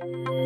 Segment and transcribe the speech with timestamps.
[0.00, 0.37] episode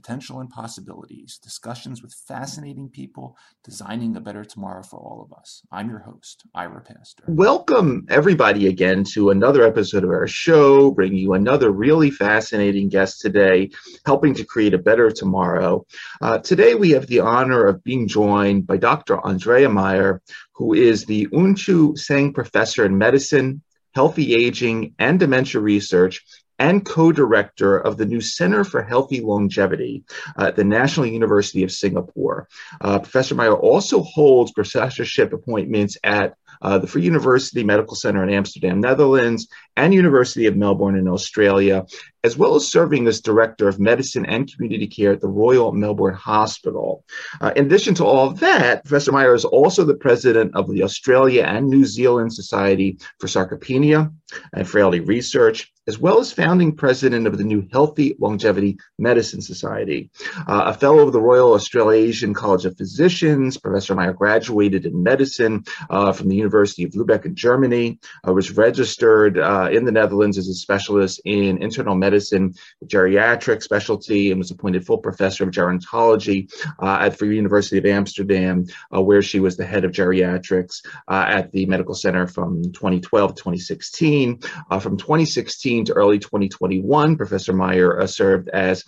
[0.00, 5.60] Potential, and Possibilities discussions with fascinating people designing a better tomorrow for all of us.
[5.70, 7.24] I'm your host, Ira Pastor.
[7.26, 13.20] Welcome, everybody, again to another episode of our show, bringing you another really fascinating guest
[13.20, 13.70] today,
[14.06, 15.84] helping to create a better tomorrow.
[16.22, 19.20] Uh, today, we have the honor of being joined by Dr.
[19.26, 20.20] Andrea Maier,
[20.54, 26.24] who is the Oon Chiew Seng Professor in Medicine, Healthy Aging, and Dementia Research
[26.60, 30.04] and co-director of the new Center for Healthy Longevity
[30.36, 32.48] at the National University of Singapore.
[32.82, 38.30] Uh, Professor Maier also holds professorship appointments at uh, the Free University Medical Center in
[38.30, 41.86] Amsterdam, Netherlands, and University of Melbourne in Australia,
[42.22, 46.14] as well as serving as Director of Medicine and Community Care at the Royal Melbourne
[46.14, 47.04] Hospital.
[47.40, 51.44] Uh, in addition to all that, Professor Maier is also the president of the Australia
[51.44, 54.12] and New Zealand Society for Sarcopenia
[54.52, 60.10] and Frailty Research, as well as founding president of the new Healthy Longevity Medicine Society.
[60.46, 65.64] Uh, a fellow of the Royal Australasian College of Physicians, Professor Maier graduated in medicine
[65.88, 66.49] uh, from the University
[66.84, 71.62] of Lübeck in Germany, uh, was registered uh, in the Netherlands as a specialist in
[71.62, 76.50] internal medicine, geriatric specialty, and was appointed full professor of gerontology
[76.82, 81.50] uh, at the University of Amsterdam, uh, where she was the head of geriatrics at
[81.52, 84.40] the medical center from 2012 to 2016.
[84.80, 88.84] from 2016 to early 2021, Professor Maier served as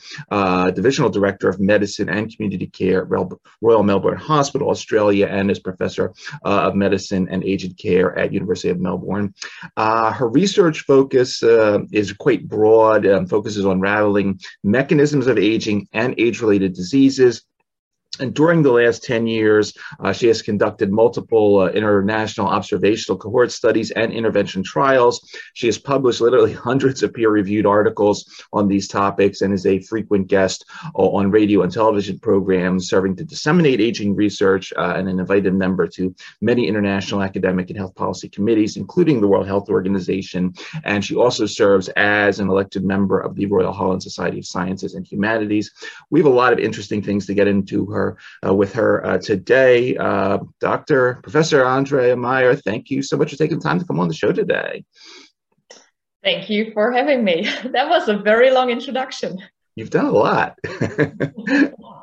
[0.75, 3.09] divisional director of medicine and community care at
[3.61, 6.13] Royal Melbourne Hospital, Australia, and as professor
[6.43, 9.35] of medicine and aged care at University of Melbourne.
[9.77, 15.89] Uh, her research focus uh, is quite broad, um, focuses on unraveling mechanisms of aging
[15.93, 17.43] and age-related diseases,
[18.21, 23.51] and during the last 10 years, uh, she has conducted multiple uh, international observational cohort
[23.51, 25.27] studies and intervention trials.
[25.55, 29.81] She has published literally hundreds of peer reviewed articles on these topics and is a
[29.81, 35.09] frequent guest uh, on radio and television programs serving to disseminate aging research uh, and
[35.09, 39.71] an invited member to many international academic and health policy committees, including the World Health
[39.71, 40.53] Organization.
[40.85, 44.97] And she also serves as an elected member of the Royal Holland Society of Sciences
[44.97, 45.71] and Humanities.
[46.11, 48.02] We have a lot of interesting things to get into her
[48.47, 49.97] uh, with her uh, today.
[49.97, 51.21] Uh, Dr.
[51.23, 54.15] Professor Andrea Maier, thank you so much for taking the time to come on the
[54.15, 54.85] show today.
[56.23, 57.49] Thank you for having me.
[57.77, 59.39] That was a very long introduction.
[59.77, 60.59] You've done a lot.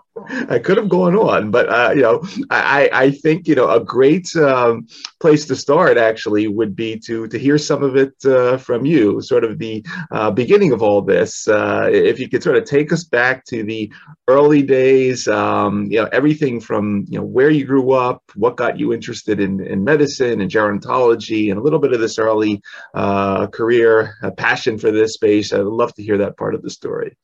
[0.49, 3.83] I could have gone on, but uh, you know, I, I think you know a
[3.83, 4.87] great um,
[5.19, 9.21] place to start actually would be to to hear some of it uh, from you,
[9.21, 11.47] sort of the uh, beginning of all this.
[11.47, 13.91] Uh, if you could sort of take us back to the
[14.27, 18.79] early days, um, you know, everything from you know where you grew up, what got
[18.79, 22.61] you interested in in medicine and gerontology, and a little bit of this early
[22.93, 25.53] uh, career a passion for this space.
[25.53, 27.17] I'd love to hear that part of the story.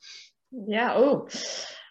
[0.51, 0.93] Yeah.
[0.95, 1.27] Oh.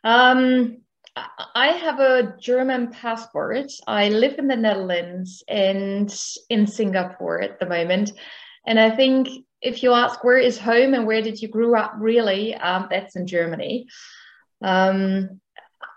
[0.03, 0.84] Um,
[1.17, 3.71] I have a German passport.
[3.87, 6.13] I live in the Netherlands and
[6.51, 8.13] in Singapore at the moment.
[8.67, 9.29] And I think
[9.61, 13.17] if you ask where is home and where did you grow up, really, um, that's
[13.17, 13.87] in Germany.
[14.63, 15.41] Um,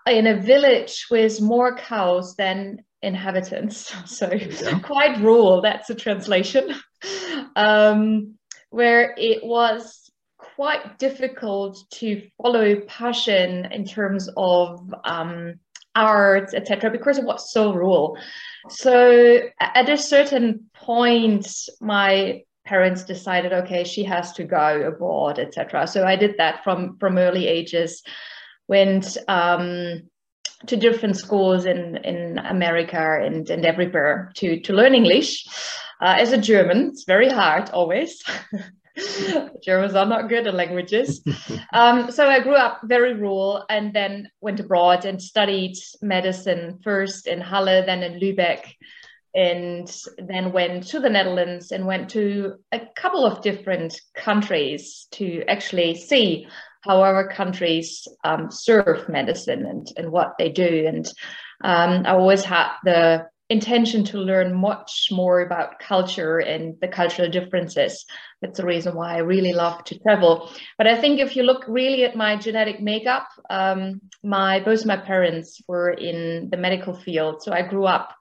[0.08, 3.94] in a village with more cows than inhabitants.
[4.06, 4.80] So yeah.
[4.80, 6.74] quite rural, that's a translation.
[7.56, 8.36] um,
[8.70, 10.07] where it was
[10.58, 15.54] quite difficult to follow passion in terms of um,
[15.96, 18.18] art, etc., because of what's so rural.
[18.68, 21.48] So at a certain point,
[21.80, 25.86] my parents decided, okay, she has to go abroad, etc.
[25.86, 28.02] So I did that from from early ages.
[28.68, 30.10] Went um,
[30.66, 35.46] to different schools in in America and and everywhere to to learn English.
[36.02, 38.24] Uh, as a German, it's very hard always.
[39.64, 41.22] Germans are not good at languages.
[41.74, 47.28] Um, so I grew up very rural and then went abroad and studied medicine first
[47.28, 48.74] in Halle, then in Lübeck,
[49.36, 55.44] and then went to the Netherlands and went to a couple of different countries to
[55.48, 56.48] actually see
[56.82, 60.86] how our countries um, serve medicine and, and what they do.
[60.88, 61.06] And
[61.64, 67.30] um, I always had the intention to learn much more about culture and the cultural
[67.30, 68.06] differences.
[68.42, 70.52] That's the reason why I really love to travel.
[70.78, 74.98] But I think if you look really at my genetic makeup, um, my both my
[74.98, 78.14] parents were in the medical field, so I grew up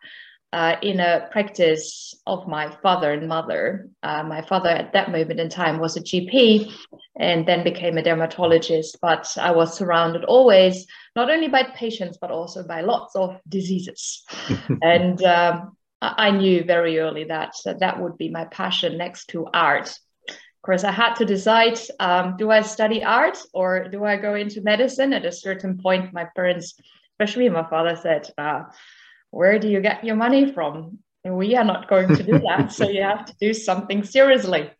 [0.56, 3.90] uh, in a practice of my father and mother.
[4.02, 6.72] Uh, my father at that moment in time was a GP
[7.14, 12.30] and then became a dermatologist, but I was surrounded always not only by patients, but
[12.30, 14.24] also by lots of diseases.
[14.82, 19.46] and um, I knew very early that, that that would be my passion next to
[19.52, 19.88] art.
[20.28, 24.34] Of course, I had to decide um, do I study art or do I go
[24.34, 25.12] into medicine?
[25.12, 26.80] At a certain point, my parents,
[27.12, 28.62] especially my father, said, uh,
[29.36, 30.98] where do you get your money from?
[31.24, 32.72] We are not going to do that.
[32.72, 34.70] so you have to do something seriously.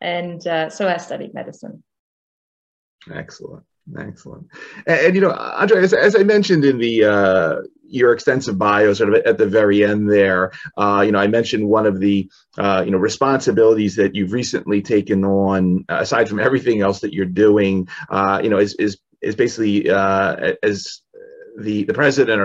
[0.00, 1.82] And uh, so I studied medicine.
[3.12, 3.64] Excellent.
[3.98, 4.48] Excellent.
[4.86, 7.56] And, and, you know, Andre, as, as I mentioned in the uh,
[7.88, 11.68] your extensive bio, sort of at the very end there, uh, you know, I mentioned
[11.68, 12.28] one of the
[12.58, 17.26] uh, you know responsibilities that you've recently taken on, aside from everything else that you're
[17.26, 21.02] doing, uh, you know, is is is basically uh, as
[21.58, 22.40] the, the president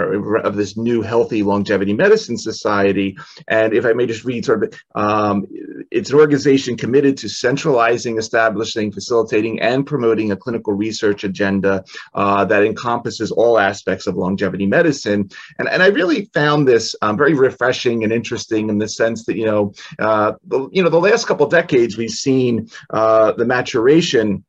[0.45, 3.17] of this new healthy longevity medicine society.
[3.47, 5.45] And if I may just read sort of, um,
[5.91, 12.45] it's an organization committed to centralizing, establishing, facilitating, and promoting a clinical research agenda uh,
[12.45, 15.29] that encompasses all aspects of longevity medicine.
[15.59, 19.35] And, and I really found this um, very refreshing and interesting in the sense that,
[19.35, 24.45] you know, uh, the, you know, the last couple decades, we've seen uh, the maturation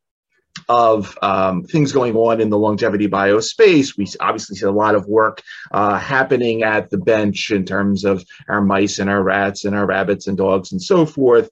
[0.69, 3.97] of um, things going on in the longevity bio space.
[3.97, 8.25] We obviously see a lot of work uh, happening at the bench in terms of
[8.49, 11.51] our mice and our rats and our rabbits and dogs and so forth.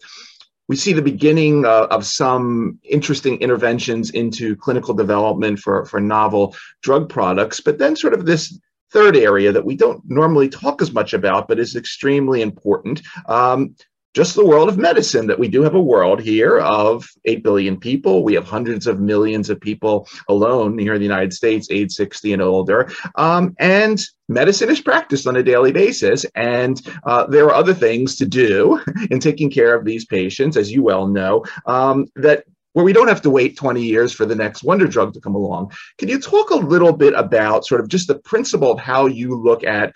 [0.69, 6.55] We see the beginning uh, of some interesting interventions into clinical development for, for novel
[6.83, 8.57] drug products, but then sort of this
[8.93, 13.03] third area that we don't normally talk as much about, but is extremely important.
[13.27, 13.75] Um,
[14.15, 17.79] just the world of medicine that we do have a world here of 8 billion
[17.79, 18.25] people.
[18.25, 22.33] We have hundreds of millions of people alone here in the United States, age 60
[22.33, 22.91] and older.
[23.15, 26.27] Um, and medicine is practiced on a daily basis.
[26.35, 28.81] And uh, there are other things to do
[29.11, 33.09] in taking care of these patients, as you well know, um, that where we don't
[33.09, 35.73] have to wait 20 years for the next wonder drug to come along.
[35.99, 39.35] Can you talk a little bit about sort of just the principle of how you
[39.35, 39.93] look at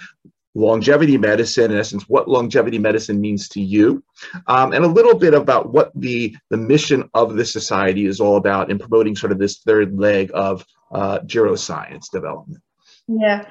[0.55, 4.03] longevity medicine, in essence, what longevity medicine means to you,
[4.47, 8.37] um, and a little bit about what the, the mission of the society is all
[8.37, 12.63] about in promoting sort of this third leg of uh, geroscience development.
[13.09, 13.47] Yeah.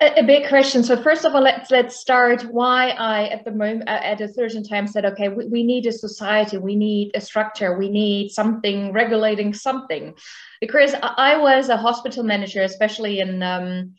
[0.00, 0.82] A, big question.
[0.82, 4.64] So first of all, let's let's start why I at the moment at a certain
[4.64, 8.92] time said, okay, we, we need a society, we need a structure, we need something
[8.92, 10.14] regulating something,
[10.62, 13.94] because I was a hospital manager, especially in um,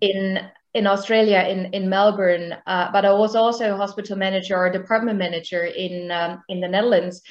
[0.00, 0.40] in
[0.74, 5.18] in Australia, in in Melbourne, uh, but I was also a hospital manager or department
[5.18, 7.22] manager in um, in the Netherlands.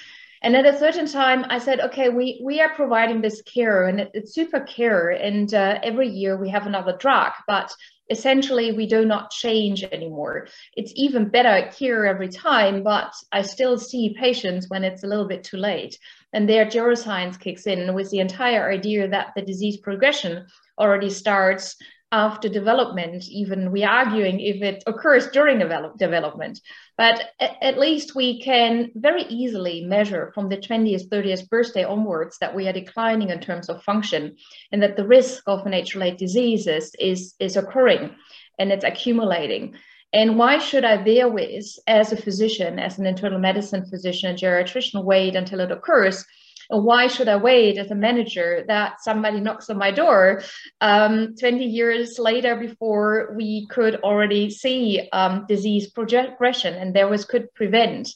[0.44, 4.00] And at a certain time, I said, okay, we we are providing this care, and
[4.00, 7.72] it, it's super care, and uh, every year we have another drug, but
[8.10, 10.48] essentially we do not change anymore.
[10.76, 15.28] It's even better care every time, but I still see patients when it's a little
[15.28, 15.98] bit too late.
[16.34, 20.46] And there, geroscience kicks in with the entire idea that the disease progression
[20.80, 21.76] already starts
[22.12, 26.62] after development, even we are arguing if it occurs during develop, development.
[26.98, 32.56] But at, least we can very easily measure from the 20th, 30th birthday onwards that
[32.56, 34.38] we are declining in terms of function
[34.72, 38.16] and that the risk of an age-related diseases is, is occurring
[38.58, 39.76] and it's accumulating.
[40.14, 45.04] And why should I therewith, as a physician, as an internal medicine physician, a geriatrician,
[45.04, 46.26] wait until it occurs?
[46.70, 50.42] Why should I wait as a manager that somebody knocks on my door
[50.82, 57.26] um, 20 years later before we could already see um, disease progression and there was
[57.26, 58.10] could prevent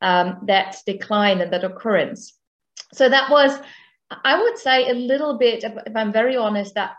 [0.00, 2.34] um, that decline and that occurrence.
[2.92, 3.58] So that was,
[4.10, 6.94] I would say, a little bit, if I'm very honest, that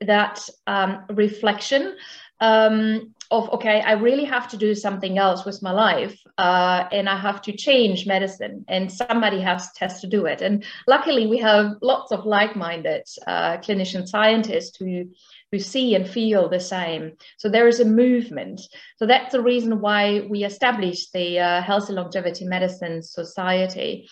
[0.00, 1.94] that um, reflection
[2.40, 7.08] um, of okay i really have to do something else with my life uh, and
[7.08, 10.42] i have to change medicine and somebody has, has to do it.
[10.42, 15.10] And luckily we have lots of like-minded uh, clinician scientists who
[15.50, 17.12] who see and feel the same.
[17.38, 18.60] So there is a movement.
[18.98, 24.10] So that's the reason why we established the uh, healthy longevity medicine society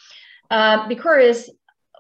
[0.51, 1.51] uh, because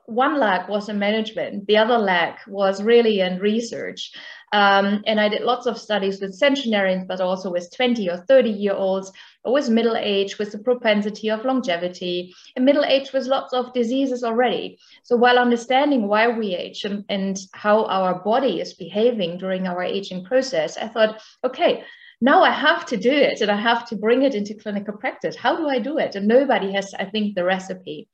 [0.06, 4.12] one leg was in management, the other leg was really in research.
[4.52, 8.50] Um, and I did lots of studies with centenarians, but also with 20 or 30
[8.50, 9.10] year olds,
[9.44, 13.72] or with middle age, with the propensity of longevity, and middle age with lots of
[13.72, 14.78] diseases already.
[15.02, 19.82] So while understanding why we age and, and how our body is behaving during our
[19.82, 21.84] aging process, I thought, okay,
[22.20, 25.36] now I have to do it and I have to bring it into clinical practice.
[25.36, 26.14] How do I do it?
[26.14, 28.08] And nobody has, I think, the recipe.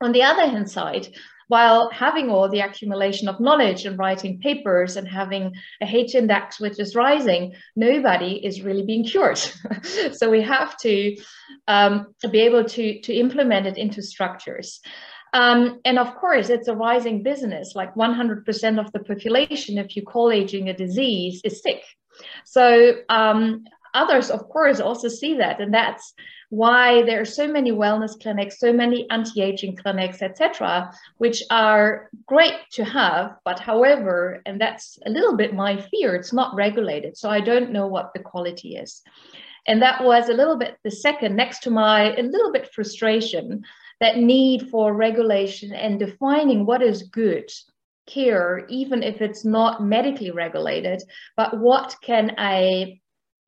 [0.00, 1.08] On the other hand side,
[1.48, 5.52] while having all the accumulation of knowledge and writing papers and having
[5.82, 9.40] a H index which is rising, nobody is really being cured.
[10.12, 11.16] so we have to
[11.66, 14.80] um, be able to, to implement it into structures.
[15.32, 17.72] Um, and of course, it's a rising business.
[17.74, 21.82] Like 100% of the population, if you call aging a disease, is sick.
[22.44, 23.64] So um,
[23.94, 26.14] others, of course, also see that, and that's
[26.50, 32.54] why there are so many wellness clinics, so many anti-aging clinics, etc., which are great
[32.72, 37.30] to have, but however, and that's a little bit my fear, it's not regulated, so
[37.30, 39.02] I don't know what the quality is.
[39.66, 43.62] And that was a little bit the second, next to my a little bit frustration,
[44.00, 47.50] that need for regulation and defining what is good
[48.06, 51.02] care, even if it's not medically regulated,
[51.36, 52.99] but what can a,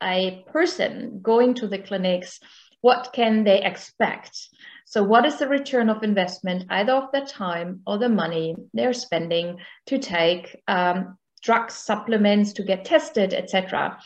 [0.02, 2.40] a person going to the clinics,
[2.80, 4.48] what can they expect?
[4.84, 8.92] So what is the return of investment, either of the time or the money they're
[8.92, 13.98] spending to take um, drugs, supplements to get tested, etc.,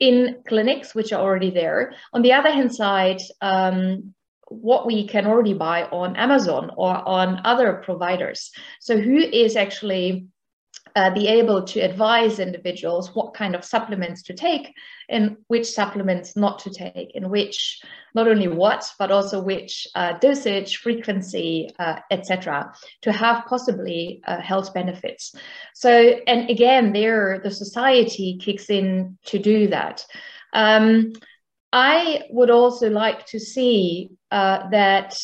[0.00, 1.94] in clinics which are already there.
[2.12, 4.14] On the other hand side, um,
[4.48, 8.50] what we can already buy on Amazon or on other providers.
[8.80, 10.26] So, who is actually
[10.96, 14.72] uh, be able to advise individuals what kind of supplements to take
[15.08, 17.80] and which supplements not to take, and which
[18.14, 24.40] not only what but also which uh, dosage, frequency, uh, etc., to have possibly uh,
[24.40, 25.34] health benefits.
[25.74, 25.90] So,
[26.26, 30.04] and again, there the society kicks in to do that.
[30.52, 31.12] Um,
[31.72, 35.16] I would also like to see uh, that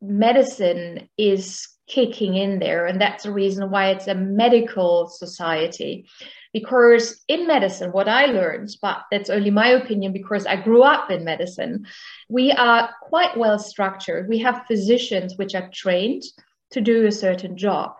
[0.00, 6.06] medicine is kicking in there, and that's the reason why it's a medical society.
[6.52, 11.10] Because in medicine, what I learned, but that's only my opinion because I grew up
[11.10, 11.86] in medicine,
[12.28, 14.28] we are quite well structured.
[14.28, 16.22] We have physicians which are trained
[16.70, 17.94] to do a certain job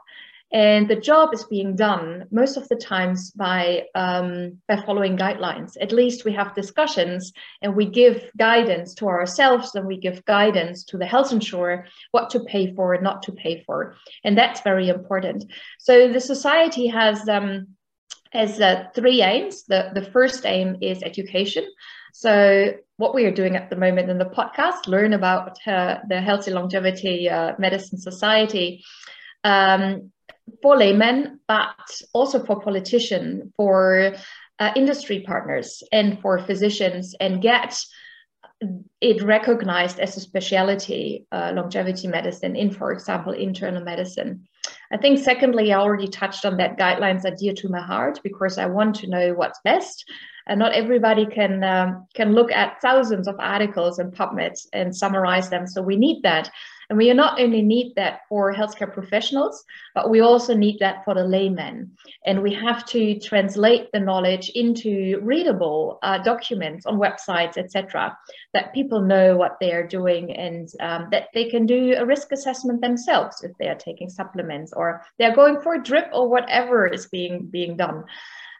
[0.51, 5.77] and the job is being done most of the times by um, by following guidelines.
[5.81, 10.85] At least we have discussions and we give guidance to ourselves and we give guidance
[10.85, 13.97] to the health insurer what to pay for and not to pay for.
[14.25, 15.45] And that's very important.
[15.79, 17.69] So the society has um,
[18.33, 19.65] has uh, three aims.
[19.65, 21.67] The the first aim is education.
[22.15, 26.23] So what we are doing at the moment in the podcast learn about uh, the
[26.23, 28.83] healthy longevity uh, medicine society
[29.45, 30.11] um,
[30.63, 31.75] for laymen, but
[32.13, 34.15] also for politicians, for
[34.59, 37.81] uh, industry partners, and for physicians, and get
[39.01, 44.49] it recognized as a specialty, uh, longevity medicine, in, for example, internal medicine.
[44.91, 48.59] I think, secondly, I already touched on that guidelines are dear to my heart because
[48.59, 50.05] I want to know what's best.
[50.47, 55.51] And not everybody can um, can look at thousands of articles and PubMeds and summarize
[55.51, 55.67] them.
[55.67, 56.51] So we need that.
[56.89, 59.65] And we not only need that for healthcare professionals,
[59.95, 61.93] but we also need that for the layman.
[62.25, 68.17] And we have to translate the knowledge into readable uh, documents on websites, etc.,
[68.55, 72.33] that people know what they are doing and um, that they can do a risk
[72.33, 76.87] assessment themselves if they are taking supplements or they're going for a drip or whatever
[76.87, 78.05] is being being done.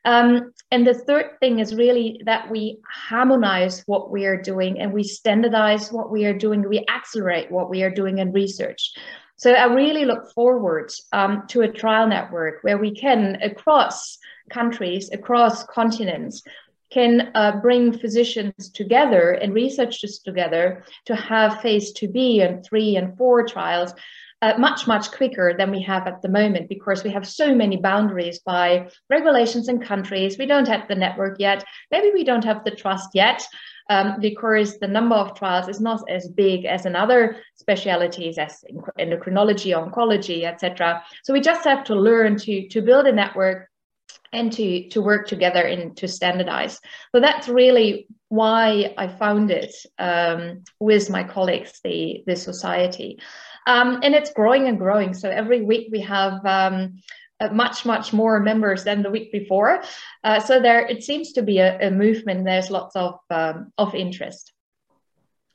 [0.05, 4.93] Um, and the third thing is really that we harmonize what we are doing and
[4.93, 8.93] we standardize what we are doing, we accelerate what we are doing in research.
[9.37, 14.19] So I really look forward um, to a trial network where we can, across
[14.51, 16.43] countries, across continents,
[16.91, 23.17] can uh, bring physicians together and researchers together to have phase 2b and 3 and
[23.17, 23.95] 4 trials
[24.41, 27.77] uh, much, much quicker than we have at the moment because we have so many
[27.77, 30.39] boundaries by regulations and countries.
[30.39, 31.65] We don't have the network yet.
[31.91, 33.47] Maybe we don't have the trust yet.
[33.91, 38.63] Um, because the number of trials is not as big as in other specialities as
[38.99, 41.03] endocrinology, oncology, etc.
[41.25, 43.71] So we just have to learn to to build a network
[44.31, 46.79] and to to work together and to standardize.
[47.13, 53.19] So that's really why I founded um, with my colleagues the the society.
[53.69, 55.13] Um, and it's growing and growing.
[55.15, 57.03] So every week we have um,
[57.39, 59.83] uh, much, much more members than the week before.
[60.25, 62.45] Uh, so there, it seems to be a, a movement.
[62.45, 64.53] There's lots of um, of interest.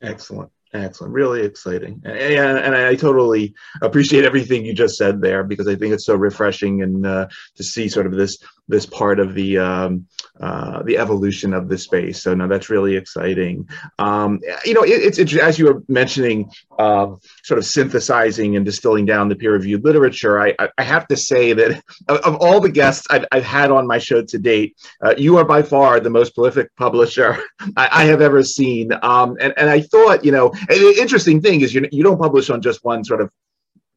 [0.01, 0.51] Excellent.
[0.75, 3.53] Excellent, really exciting, and, and, I totally
[3.84, 7.27] appreciate everything you just said there because I think it's so refreshing and uh,
[7.58, 8.39] to see sort of this
[8.74, 10.08] this part of the um,
[10.42, 12.24] uh, the evolution of the space.
[12.24, 13.70] So no, that's really exciting.
[14.00, 17.08] Um, you know, it, it's as you were mentioning, uh,
[17.44, 20.42] sort of synthesizing and distilling down the peer-reviewed literature.
[20.42, 23.86] I, I have to say that of, of all the guests I've, I've, had on
[23.86, 24.75] my show to date,
[25.06, 27.38] uh, you are by far the most prolific publisher
[27.77, 28.92] I, I have ever seen.
[29.03, 32.50] Um, and and I thought, you know the interesting thing is you, you don't publish
[32.50, 33.30] on just one sort of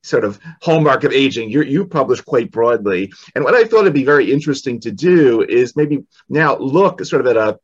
[0.07, 1.51] sort of hallmark of aging.
[1.51, 5.43] You you publish quite broadly, and what I thought would be very interesting to do
[5.43, 7.59] is maybe now look sort of at a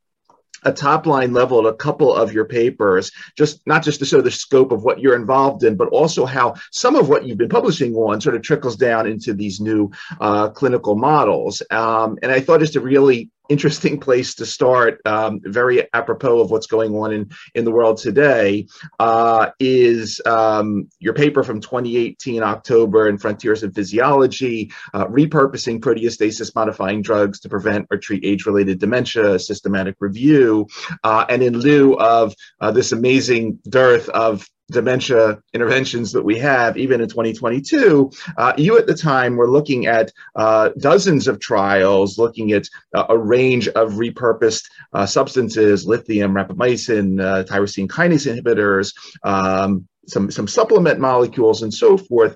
[0.65, 4.21] a top line level at a couple of your papers, just not just to show
[4.21, 7.49] the scope of what you're involved in, but also how some of what you've been
[7.49, 11.63] publishing on sort of trickles down into these new uh, clinical models.
[11.71, 16.51] Um, and I thought just a really interesting place to start, um, very apropos of
[16.51, 18.67] what's going on in, in the world today,
[18.99, 26.55] uh, is um, your paper from 2018 October in Frontiers in Physiology, uh, repurposing proteostasis
[26.55, 30.67] modifying drugs to prevent or treat age related dementia, a systematic review.
[31.05, 36.77] Uh, and in lieu of uh, this amazing dearth of dementia interventions that we have,
[36.77, 42.19] even in 2022, uh, you at the time were looking at uh, dozens of trials,
[42.19, 48.93] looking at uh, a range of repurposed uh, substances, lithium, rapamycin, uh, tyrosine kinase inhibitors,
[49.23, 52.35] um, some, some supplement molecules, and so forth.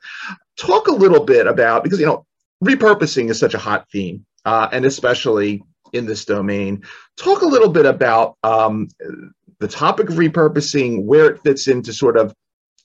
[0.57, 2.25] Talk a little bit about, because, you know,
[2.65, 5.63] repurposing is such a hot theme, uh, and especially
[5.93, 6.83] in this domain.
[7.17, 8.89] Talk a little bit about um,
[9.61, 12.35] the topic of repurposing, where it fits into sort of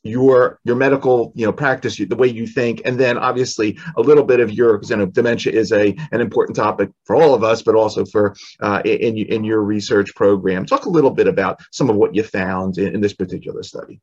[0.03, 4.23] your your medical you know practice the way you think and then obviously a little
[4.23, 7.43] bit of your because you know dementia is a an important topic for all of
[7.43, 10.65] us but also for uh, in in your research program.
[10.65, 14.01] Talk a little bit about some of what you found in, in this particular study.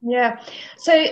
[0.00, 0.40] Yeah.
[0.78, 1.06] So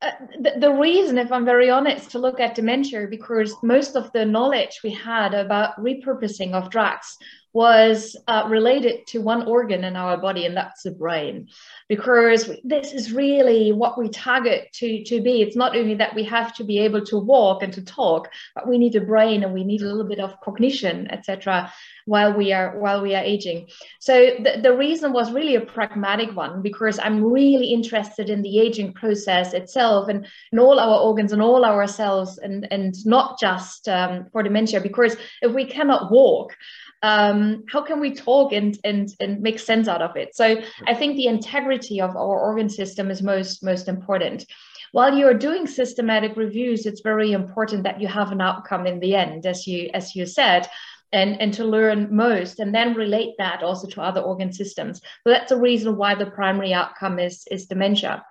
[0.00, 0.10] uh,
[0.40, 4.24] the, the, reason, if I'm very honest, to look at dementia because most of the
[4.24, 7.16] knowledge we had about repurposing of drugs
[7.58, 11.48] was uh, related to one organ in our body, and that's the brain.
[11.88, 15.42] Because this is really what we target to, to be.
[15.42, 18.68] It's not only that we have to be able to walk and to talk, but
[18.68, 21.72] we need a brain and we need a little bit of cognition, etc.
[22.06, 23.66] While we are while we are aging,
[23.98, 28.60] so the, the reason was really a pragmatic one because I'm really interested in the
[28.60, 33.40] aging process itself and in all our organs and all our cells, and and not
[33.40, 34.80] just um, for dementia.
[34.80, 36.56] Because if we cannot walk,
[37.02, 40.34] um, how can we talk and, and and make sense out of it?
[40.34, 44.44] So i think the integrity of our organ system is most most important.
[44.92, 49.14] While you're doing systematic reviews it's very important that you have an outcome in the
[49.14, 50.68] end as you as you said
[51.12, 55.00] and, and to learn most and then relate that also to other organ systems.
[55.00, 58.24] So that's a reason why the primary outcome is is dementia.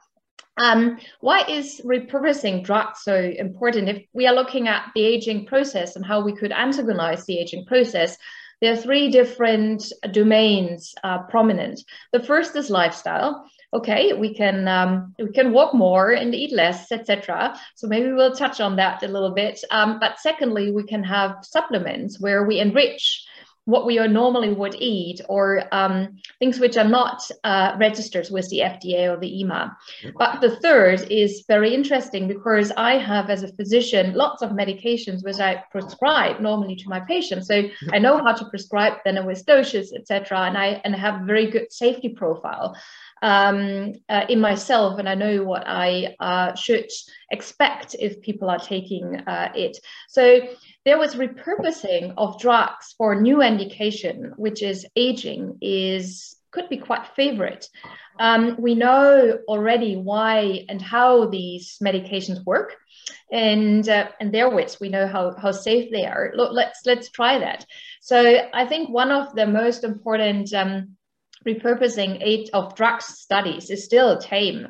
[0.57, 3.89] Um, why is repurposing drugs so important?
[3.89, 7.65] If we are looking at the aging process and how we could antagonize the aging
[7.65, 8.17] process,
[8.61, 11.83] there are three different domains uh, prominent.
[12.11, 13.49] The first is lifestyle.
[13.73, 17.59] Okay, we can um, we can walk more and eat less, etc.
[17.75, 19.61] So maybe we'll touch on that a little bit.
[19.71, 23.26] Um, but secondly, we can have supplements where we enrich
[23.67, 28.59] what we normally would eat or um, things which are not uh, registered with the
[28.59, 29.77] FDA or the EMA.
[30.17, 35.21] But the third is very interesting because I have, as a physician, lots of medications
[35.21, 37.47] which I prescribe normally to my patients.
[37.49, 41.25] So I know how to prescribe them with doses, etc., and I and have a
[41.25, 42.73] very good safety profile
[43.21, 46.89] um, uh, in myself, and I know what I uh, should
[47.31, 49.77] expect if people are taking uh, it.
[50.07, 50.41] So
[50.85, 57.05] there was repurposing of drugs for new indication, which is aging, is could be quite
[57.15, 57.67] favorite.
[58.19, 62.75] Um, we know already why and how these medications work,
[63.31, 66.31] and uh, and therewith we know how, how safe they are.
[66.35, 67.65] Look, let's let's try that.
[68.01, 70.96] So I think one of the most important um,
[71.47, 74.67] repurposing eight of drugs studies is still TAME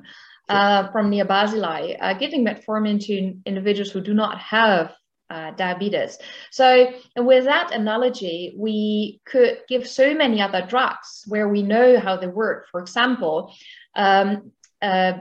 [0.49, 4.93] uh, from Nir Barzilai, uh, giving metformin to individuals who do not have
[5.29, 6.17] uh, diabetes.
[6.51, 12.15] So, with that analogy, we could give so many other drugs where we know how
[12.15, 12.67] they work.
[12.71, 13.53] For example,
[13.95, 15.13] um, uh,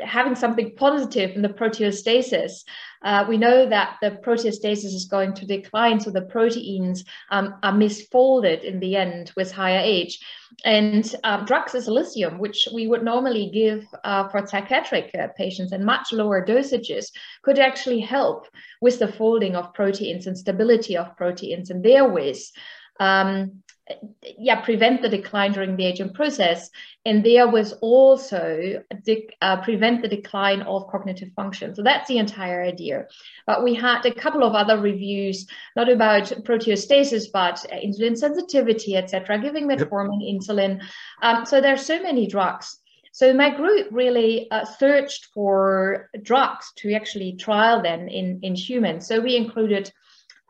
[0.00, 2.64] having something positive in the proteostasis,
[3.02, 7.72] uh, we know that the proteostasis is going to decline, so the proteins um, are
[7.72, 10.18] misfolded in the end with higher age.
[10.64, 15.72] And um, drugs is lithium, which we would normally give uh, for psychiatric uh, patients
[15.72, 17.10] in much lower dosages,
[17.42, 18.46] could actually help
[18.80, 22.42] with the folding of proteins and stability of proteins, and therewith
[23.00, 23.62] um,
[24.38, 26.70] yeah, prevent the decline during the aging process.
[27.04, 28.82] And there was also
[29.40, 31.74] uh, prevent the decline of cognitive function.
[31.74, 33.06] So that's the entire idea.
[33.46, 39.38] But we had a couple of other reviews, not about proteostasis, but insulin sensitivity, etc.,
[39.38, 40.40] giving metformin, yep.
[40.40, 40.82] insulin.
[41.20, 42.78] Um, so there are so many drugs.
[43.14, 49.06] So my group really uh, searched for drugs to actually trial them in, in humans.
[49.06, 49.92] So we included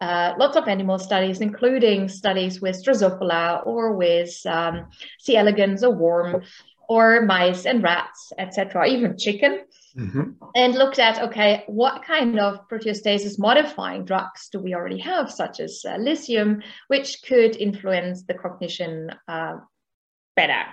[0.02, 4.86] uh, lots of animal studies, including studies with Drosophila or with um,
[5.20, 5.36] C.
[5.36, 6.42] elegans, a worm,
[6.88, 9.60] or mice and rats, etc., even chicken.
[9.96, 10.22] Mm-hmm.
[10.56, 15.60] And looked at okay, what kind of proteostasis modifying drugs do we already have, such
[15.60, 19.58] as uh, lithium, which could influence the cognition uh,
[20.34, 20.64] better.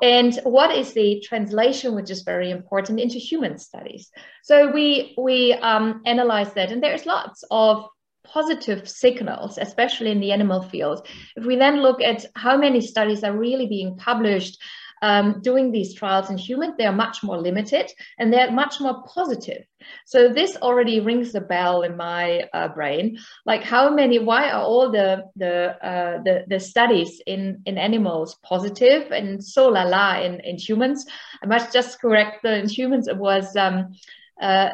[0.00, 4.10] And what is the translation, which is very important, into human studies?
[4.44, 7.86] So we we um, analyze that, and there's lots of
[8.24, 11.06] positive signals, especially in the animal field.
[11.36, 14.58] If we then look at how many studies are really being published
[15.02, 19.02] um, doing these trials in humans, they are much more limited and they're much more
[19.04, 19.64] positive.
[20.04, 23.18] So this already rings a bell in my uh, brain.
[23.46, 24.18] Like how many?
[24.18, 29.68] Why are all the the uh, the, the studies in in animals positive and so
[29.68, 31.06] la la in in humans?
[31.42, 33.94] I must just correct the in humans it was um,
[34.40, 34.70] uh,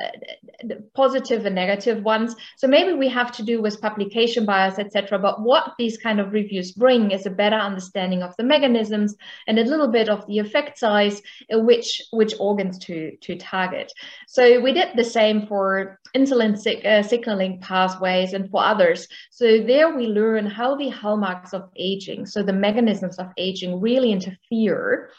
[0.94, 2.34] positive and negative ones.
[2.56, 5.18] So maybe we have to do with publication bias, etc.
[5.18, 9.58] But what these kind of reviews bring is a better understanding of the mechanisms and
[9.58, 11.20] a little bit of the effect size,
[11.52, 13.92] uh, which which organs to to target.
[14.28, 19.08] So we did the same for insulin sig- uh, signaling pathways and for others.
[19.30, 24.12] So there we learn how the hallmarks of aging, so the mechanisms of aging, really
[24.12, 25.10] interfere.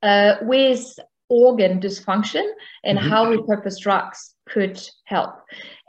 [0.00, 0.96] Uh, with
[1.28, 2.46] organ dysfunction
[2.84, 3.08] and mm-hmm.
[3.08, 5.34] how repurposed drugs could help.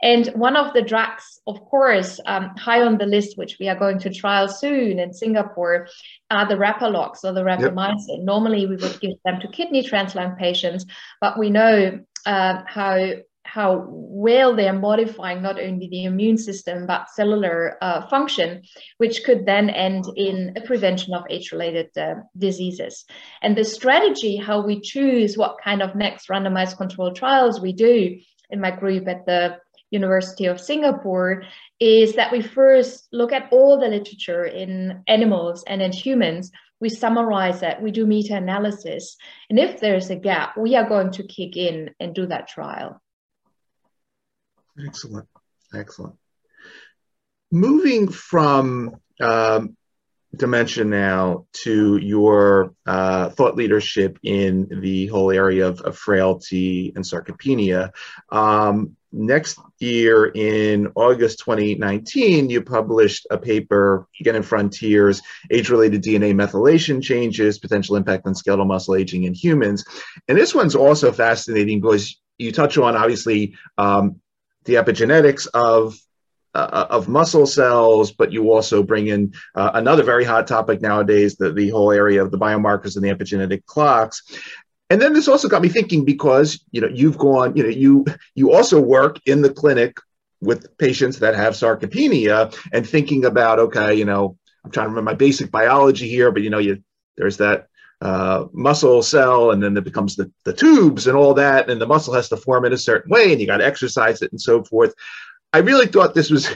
[0.02, 3.78] And one of the drugs, of course, um, high on the list, which we are
[3.78, 5.88] going to trial soon in Singapore,
[6.30, 8.04] are the rapalogs or the rapamycin.
[8.08, 8.20] Yep.
[8.20, 10.84] Normally, we would give them to kidney transplant patients,
[11.20, 13.12] but we know uh, how
[13.52, 18.62] how well they are modifying not only the immune system but cellular uh, function,
[18.98, 23.04] which could then end in a prevention of age-related uh, diseases.
[23.42, 28.20] And the strategy, how we choose what kind of next randomized controlled trials we do
[28.50, 29.56] in my group at the
[29.90, 31.42] University of Singapore,
[31.80, 36.52] is that we first look at all the literature in animals and in humans.
[36.80, 39.16] We summarize that, we do meta analysis.
[39.50, 43.02] And if there's a gap, we are going to kick in and do that trial.
[44.86, 45.28] Excellent.
[45.74, 46.16] Excellent.
[47.50, 49.76] Moving from um,
[50.34, 57.04] dementia now to your uh, thought leadership in the whole area of, of frailty and
[57.04, 57.90] sarcopenia.
[58.30, 66.32] Um, next year in August 2019, you published a paper, again in Frontiers, Age-Related DNA
[66.32, 69.84] Methylation Changes, Potential Impact on Skeletal Muscle Aging in Humans.
[70.28, 74.20] And this one's also fascinating because you touch on, obviously, um,
[74.64, 75.96] the epigenetics of
[76.54, 81.36] uh, of muscle cells, but you also bring in uh, another very hot topic nowadays,
[81.36, 84.22] the, the whole area of the biomarkers and the epigenetic clocks.
[84.88, 88.04] And then this also got me thinking because you know you've gone, you know, you
[88.34, 89.96] you also work in the clinic
[90.40, 95.10] with patients that have sarcopenia and thinking about, okay, you know, I'm trying to remember
[95.10, 96.82] my basic biology here, but you know, you
[97.16, 97.68] there's that
[98.00, 101.86] uh, muscle cell, and then it becomes the, the tubes and all that, and the
[101.86, 104.40] muscle has to form in a certain way, and you got to exercise it and
[104.40, 104.94] so forth.
[105.52, 106.48] I really thought this was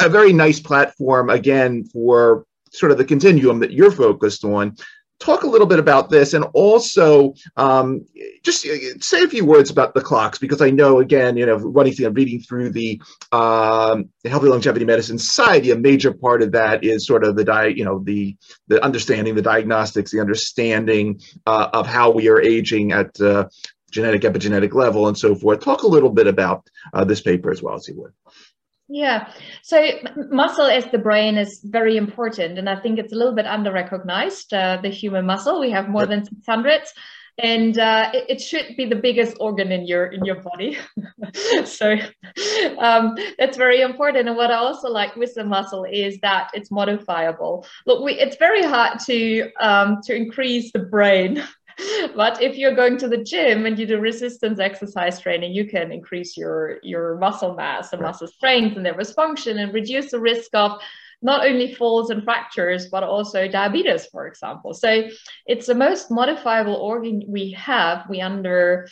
[0.00, 4.76] a very nice platform, again, for sort of the continuum that you're focused on
[5.20, 8.04] talk a little bit about this and also um,
[8.42, 11.56] just uh, say a few words about the clocks because I know again you know
[11.56, 16.52] running through reading through the, um, the Healthy Longevity Medicine Society a major part of
[16.52, 18.36] that is sort of the di- you know the
[18.68, 23.46] the understanding the diagnostics the understanding uh, of how we are aging at uh,
[23.90, 25.60] genetic epigenetic level and so forth.
[25.60, 28.12] Talk a little bit about uh, this paper as well as you would
[28.90, 29.32] yeah.
[29.62, 29.80] So
[30.30, 32.58] muscle as the brain is very important.
[32.58, 35.60] And I think it's a little bit under recognized, uh, the human muscle.
[35.60, 36.82] We have more than 600
[37.42, 40.76] and uh, it, it, should be the biggest organ in your in your body.
[41.64, 41.96] so
[42.78, 44.28] um, that's very important.
[44.28, 47.66] And what I also like with the muscle is that it's modifiable.
[47.86, 51.42] Look, we, it's very hard to um, to increase the brain
[52.16, 55.92] but if you're going to the gym and you do resistance exercise training, you can
[55.92, 60.50] increase your your muscle mass and muscle strength and nervous function and reduce the risk
[60.54, 60.80] of
[61.22, 64.72] not only falls and fractures, but also diabetes, for example.
[64.72, 65.08] So
[65.46, 68.08] it's the most modifiable organ we have.
[68.08, 68.88] We under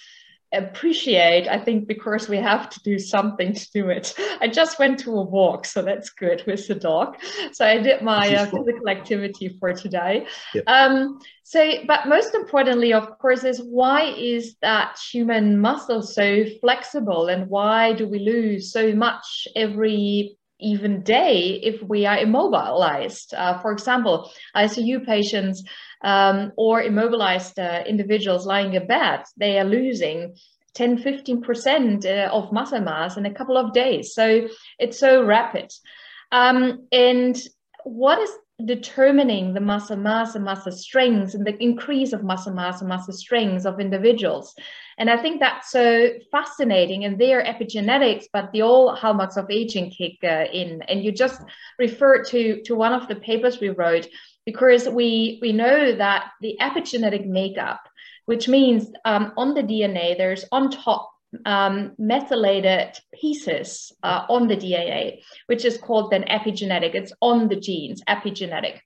[0.53, 4.15] appreciate i think because we have to do something to do it.
[4.41, 7.17] I just went to a walk so that's good with the dog.
[7.53, 10.27] So i did my uh, physical activity for today.
[10.55, 10.65] Yep.
[10.67, 17.27] um, so but most importantly of course is why is that human muscle so flexible
[17.29, 23.35] and why do we lose so much every even day if we are immobilized?
[23.35, 25.63] Uh, for example icu patients
[26.03, 30.35] um, or immobilized uh, individuals lying in bed, they are losing
[30.75, 34.15] 10 15% uh, of muscle mass in a couple of days.
[34.15, 35.73] So it's so rapid.
[36.31, 37.37] Um, and
[37.85, 38.31] what is
[38.65, 43.15] determining the muscle mass and muscle strength and the increase of muscle mass and muscle
[43.15, 44.55] strength of individuals?
[44.99, 47.05] And I think that's so fascinating.
[47.05, 50.83] And they are epigenetics, but the all hallmarks of aging kick uh, in.
[50.83, 51.41] And you just
[51.79, 54.09] referred to, to one of the papers we wrote
[54.49, 57.87] because we, we know that the epigenetic makeup,
[58.25, 61.11] which means um, on the DNA, there's on top
[61.45, 66.95] um, methylated pieces uh, on the DNA, which is called then epigenetic.
[66.95, 68.79] It's on the genes, epigenetic.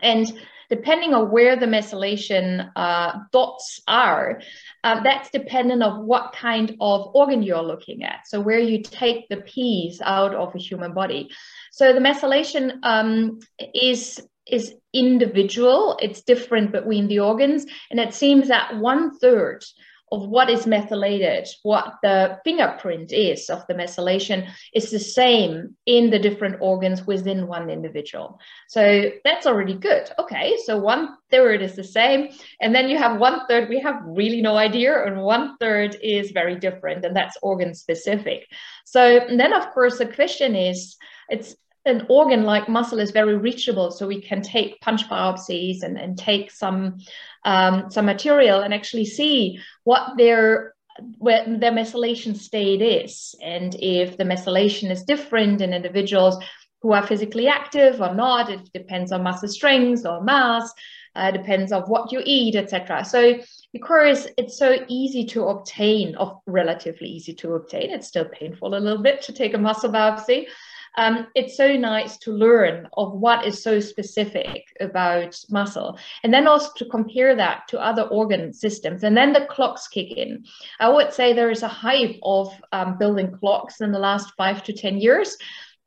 [0.00, 0.32] And
[0.70, 4.40] depending on where the methylation uh, dots are,
[4.84, 8.28] uh, that's dependent of what kind of organ you're looking at.
[8.28, 11.30] So where you take the piece out of a human body.
[11.72, 13.40] So the methylation um,
[13.74, 17.66] is is individual, it's different between the organs.
[17.90, 19.64] And it seems that one third
[20.12, 26.10] of what is methylated, what the fingerprint is of the methylation, is the same in
[26.10, 28.38] the different organs within one individual.
[28.68, 30.08] So that's already good.
[30.18, 32.28] Okay, so one third is the same.
[32.60, 36.30] And then you have one third, we have really no idea, and one third is
[36.30, 38.46] very different, and that's organ specific.
[38.84, 40.96] So then, of course, the question is,
[41.28, 45.98] it's an organ like muscle is very reachable, so we can take punch biopsies and,
[45.98, 46.98] and take some
[47.44, 50.74] um, some material and actually see what their
[51.18, 56.38] where their methylation state is, and if the methylation is different in individuals
[56.84, 58.50] who are physically active or not.
[58.50, 60.70] It depends on muscle strength or mass.
[61.16, 63.04] Uh, depends on what you eat, etc.
[63.06, 63.38] So
[63.72, 68.78] because it's so easy to obtain, or relatively easy to obtain, it's still painful a
[68.78, 70.46] little bit to take a muscle biopsy
[70.96, 76.46] um, it's so nice to learn of what is so specific about muscle and then
[76.46, 80.44] also to compare that to other organ systems and then the clocks kick in.
[80.80, 84.62] I would say there is a hype of um, building clocks in the last five
[84.64, 85.36] to ten years.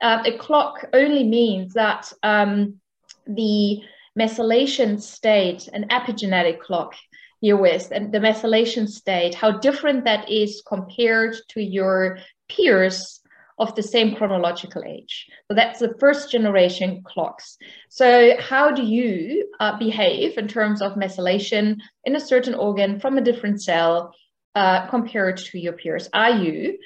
[0.01, 2.79] Uh, a clock only means that um,
[3.25, 3.81] the
[4.17, 6.95] methylation state an epigenetic clock
[7.41, 12.17] you're with and the methylation state how different that is compared to your
[12.49, 13.21] peers
[13.57, 15.27] of the same chronological age.
[15.47, 17.57] So that's the first generation clocks.
[17.89, 23.17] So how do you uh, behave in terms of methylation in a certain organ from
[23.17, 24.13] a different cell
[24.55, 26.09] uh, compared to your peers?
[26.13, 26.77] Are you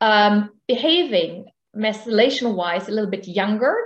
[0.00, 3.76] um, behaving methylation wise a little bit younger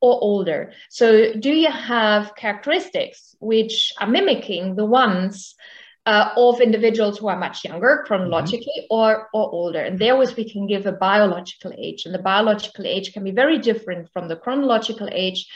[0.00, 0.72] or older?
[0.90, 5.56] So do you have characteristics which are mimicking the ones
[6.06, 8.94] uh, of individuals who are much younger chronologically mm-hmm.
[8.94, 9.80] or, or older.
[9.80, 13.30] And there was we can give a biological age, and the biological age can be
[13.30, 15.46] very different from the chronological age.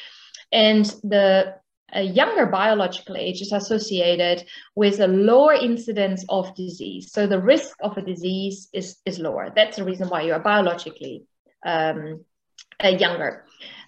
[0.52, 1.56] And the
[1.92, 7.12] a younger biological age is associated with a lower incidence of disease.
[7.12, 9.52] So the risk of a disease is, is lower.
[9.54, 11.24] That's the reason why you are biologically
[11.64, 12.24] um,
[12.82, 13.44] uh, younger.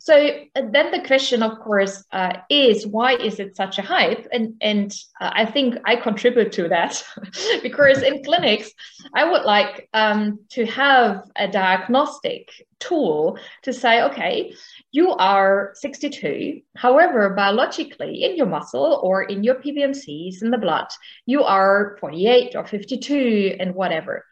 [0.07, 4.29] So uh, then the question, of course, uh, is why is it such a hype?
[4.33, 7.03] And and uh, I think I contribute to that
[7.63, 8.71] because in clinics,
[9.15, 14.55] I would like um, to have a diagnostic tool to say, okay,
[14.93, 16.61] you are 62.
[16.77, 20.87] However, biologically, in your muscle or in your PBMCs in the blood,
[21.25, 24.25] you are 48 or 52 and whatever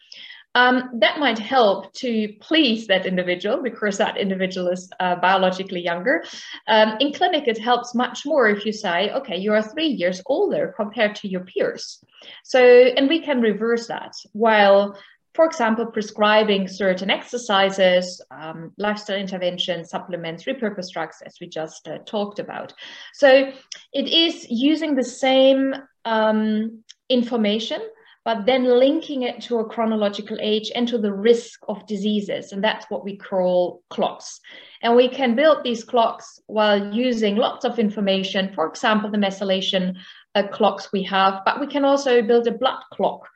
[0.55, 6.25] um, that might help to please that individual because that individual is uh, biologically younger.
[6.69, 10.23] Um, in clinic, it helps much more if you say, okay, you are three years
[10.27, 12.05] older compared to your peers.
[12.45, 14.97] So, and we can reverse that while
[15.35, 21.99] for example, prescribing certain exercises, um, lifestyle interventions, supplements, repurposed drugs, as we just uh,
[22.07, 22.73] talked about.
[23.15, 23.51] So
[23.93, 27.81] it is using the same um, information
[28.25, 32.53] but then linking it to a chronological age and to the risk of diseases.
[32.53, 34.41] And that's what we call clocks.
[34.83, 39.97] And we can build these clocks while using lots of information, for example, the methylation
[40.35, 43.29] uh, clocks we have, but we can also build a blood clock.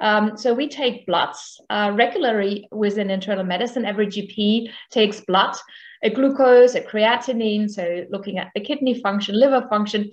[0.00, 3.84] Um, so we take bloods uh, regularly within internal medicine.
[3.84, 5.54] Every GP takes blood,
[6.02, 10.10] a glucose, a creatinine, so looking at the kidney function, liver function.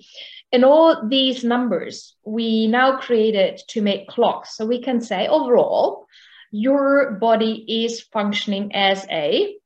[0.52, 4.56] And all these numbers we now created to make clocks.
[4.56, 6.06] So we can say overall,
[6.50, 9.56] your body is functioning as a,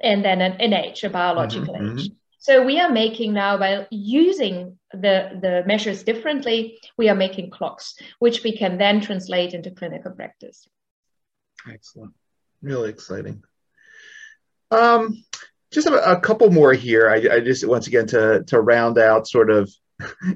[0.00, 1.98] and then an, an age, a biological mm-hmm.
[1.98, 2.10] age.
[2.38, 7.96] So we are making now by using the, the measures differently, we are making clocks,
[8.18, 10.68] which we can then translate into clinical practice.
[11.66, 12.12] Excellent.
[12.60, 13.42] Really exciting.
[14.70, 15.24] Um,
[15.74, 17.10] just a, a couple more here.
[17.10, 19.70] I, I, just once again to to round out sort of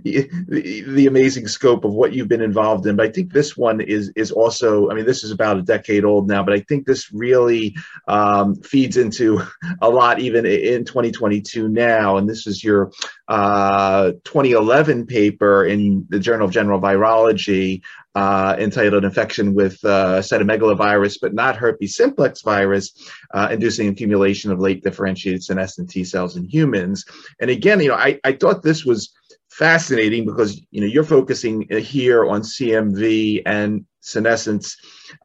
[0.02, 0.30] the,
[0.88, 2.96] the, amazing scope of what you've been involved in.
[2.96, 4.90] But I think this one is is also.
[4.90, 8.54] I mean, this is about a decade old now, but I think this really um,
[8.56, 9.40] feeds into
[9.82, 12.16] a lot even in 2022 now.
[12.16, 12.92] And this is your
[13.28, 17.82] uh, 2011 paper in the Journal of General Virology
[18.14, 22.92] uh, entitled Infection with uh, Cytomegalovirus, but not herpes simplex virus,
[23.32, 27.04] uh, inducing accumulation of late differentiated senescent T cells in humans.
[27.40, 29.12] And again, you know, I, I thought this was
[29.58, 34.76] fascinating because you know you're focusing here on CMV and senescence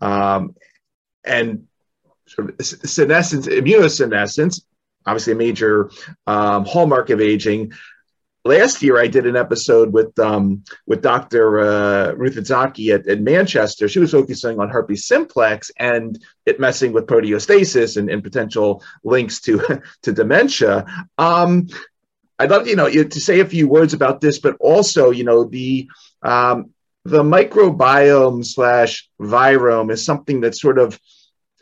[0.01, 0.55] um,
[1.23, 1.67] and
[2.27, 4.63] sort of senescence, immunosenescence,
[5.05, 5.91] obviously a major
[6.25, 7.71] um, hallmark of aging.
[8.45, 11.59] Last year, I did an episode with um, with Dr.
[11.59, 13.87] Uh, Ruth Itzhaki at, at, Manchester.
[13.87, 19.39] She was focusing on herpes simplex and it messing with proteostasis and, and potential links
[19.41, 20.85] to to dementia.
[21.17, 21.67] Um,
[22.43, 25.45] I'd love you know to say a few words about this, but also you know
[25.45, 25.87] the
[26.21, 26.71] um,
[27.05, 30.99] the microbiome slash virome is something that's sort of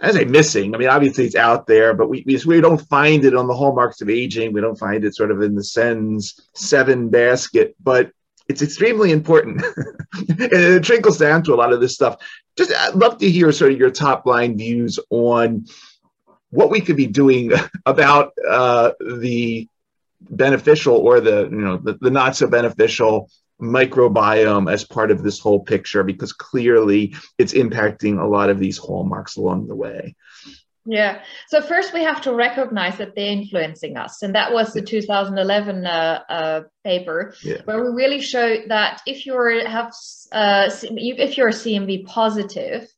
[0.02, 0.74] I say missing.
[0.74, 3.54] I mean, obviously it's out there, but we, we, we don't find it on the
[3.54, 4.52] hallmarks of aging.
[4.52, 8.12] We don't find it sort of in the SENS seven basket, but
[8.48, 9.64] it's extremely important.
[10.28, 12.18] and it trickles down to a lot of this stuff.
[12.58, 15.68] Just I'd love to hear sort of your top line views on
[16.50, 17.52] what we could be doing
[17.86, 19.68] about uh, the
[20.30, 23.30] beneficial or the you know the, the not so beneficial
[23.62, 28.78] microbiome as part of this whole picture because clearly it's impacting a lot of these
[28.78, 30.16] hallmarks along the way.
[30.86, 31.22] Yeah.
[31.50, 35.86] So first we have to recognize that they're influencing us, and that was the 2011
[35.86, 37.62] uh, uh, paper yeah.
[37.66, 39.94] where we really showed that if you're have
[40.32, 42.91] uh, if you're CMV positive,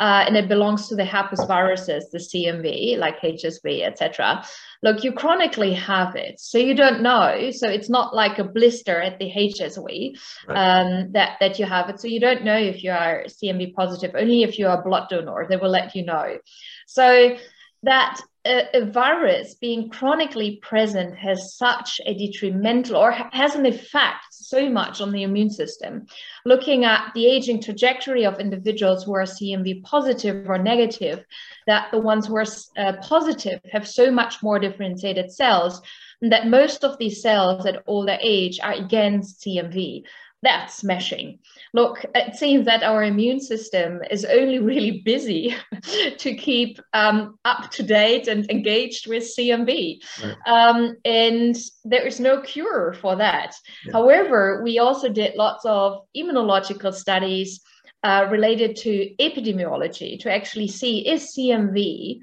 [0.00, 4.42] uh, and it belongs to the herpes viruses, the CMV, like HSV, etc.
[4.82, 7.50] Look, you chronically have it, so you don't know.
[7.50, 10.80] So it's not like a blister at the HSV right.
[10.80, 12.00] um, that that you have it.
[12.00, 14.12] So you don't know if you are CMV positive.
[14.14, 16.38] Only if you are a blood donor, they will let you know.
[16.86, 17.36] So
[17.82, 24.29] that a, a, virus being chronically present has such a detrimental or has an effect
[24.50, 26.06] so much on the immune system.
[26.44, 31.24] Looking at the aging trajectory of individuals who are CMV positive or negative,
[31.66, 35.80] that the ones who are uh, positive have so much more differentiated cells,
[36.20, 40.04] and that most of these cells at older age are against CMV
[40.42, 41.38] that's smashing.
[41.74, 45.54] Look, it seems that our immune system is only really busy
[46.18, 49.98] to keep um, up to date and engaged with CMV.
[50.22, 50.36] Right.
[50.46, 53.54] Um, and there is no cure for that.
[53.86, 53.92] Yeah.
[53.92, 57.60] However, we also did lots of immunological studies
[58.02, 62.20] uh, related to epidemiology to actually see is CMV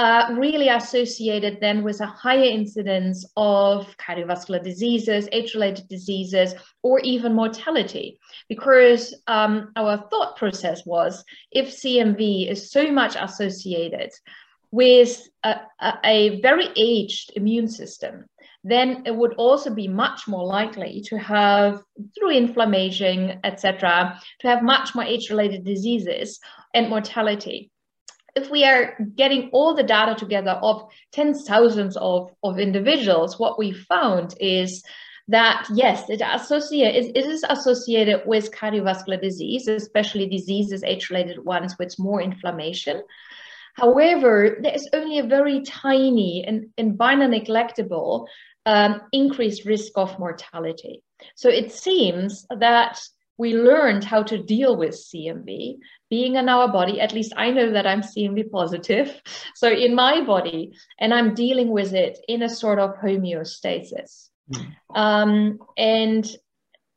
[0.00, 7.34] uh, really associated then with a higher incidence of cardiovascular diseases, age-related diseases, or even
[7.34, 8.18] mortality.
[8.48, 14.10] Because um, our thought process was if CMV is so much associated
[14.70, 18.24] with a, a, a very aged immune system,
[18.64, 21.82] then it would also be much more likely to have,
[22.18, 26.40] through inflammation, etc., to have much more age-related diseases
[26.72, 27.70] and mortality
[28.36, 33.58] if we are getting all the data together of tens thousands of, of individuals, what
[33.58, 34.82] we found is
[35.28, 41.98] that yes, it, associate, it, is associated with cardiovascular disease, especially diseases, age-related ones with
[41.98, 43.02] more inflammation.
[43.74, 48.26] However, there is only a very tiny and, and by neglectable
[48.66, 51.02] um, increased risk of mortality.
[51.36, 53.00] So it seems that
[53.38, 55.78] we learned how to deal with CMV
[56.10, 57.00] being in our body.
[57.00, 59.20] At least I know that I'm CMV positive.
[59.54, 64.28] So in my body, and I'm dealing with it in a sort of homeostasis.
[64.50, 64.74] Mm.
[64.94, 66.26] Um, and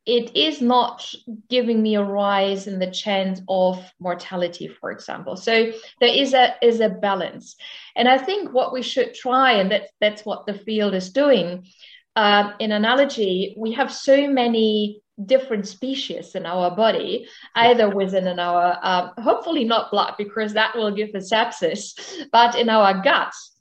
[0.06, 1.13] it is not
[1.49, 5.38] giving me a rise in the chance of mortality, for example.
[5.38, 7.56] So there is a is a balance,
[7.95, 11.68] and I think what we should try, and that's that's what the field is doing.
[12.16, 18.39] Uh, in analogy, we have so many different species in our body, either within in
[18.39, 21.93] our, uh, hopefully not blood, because that will give us sepsis,
[22.32, 23.51] but in our guts.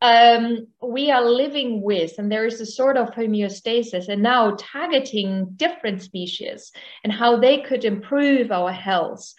[0.00, 5.46] um, we are living with, and there is a sort of homeostasis, and now targeting
[5.56, 6.70] different species
[7.02, 9.32] and how they could improve our health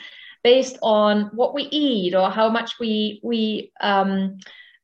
[0.43, 4.37] based on what we eat or how much we we um,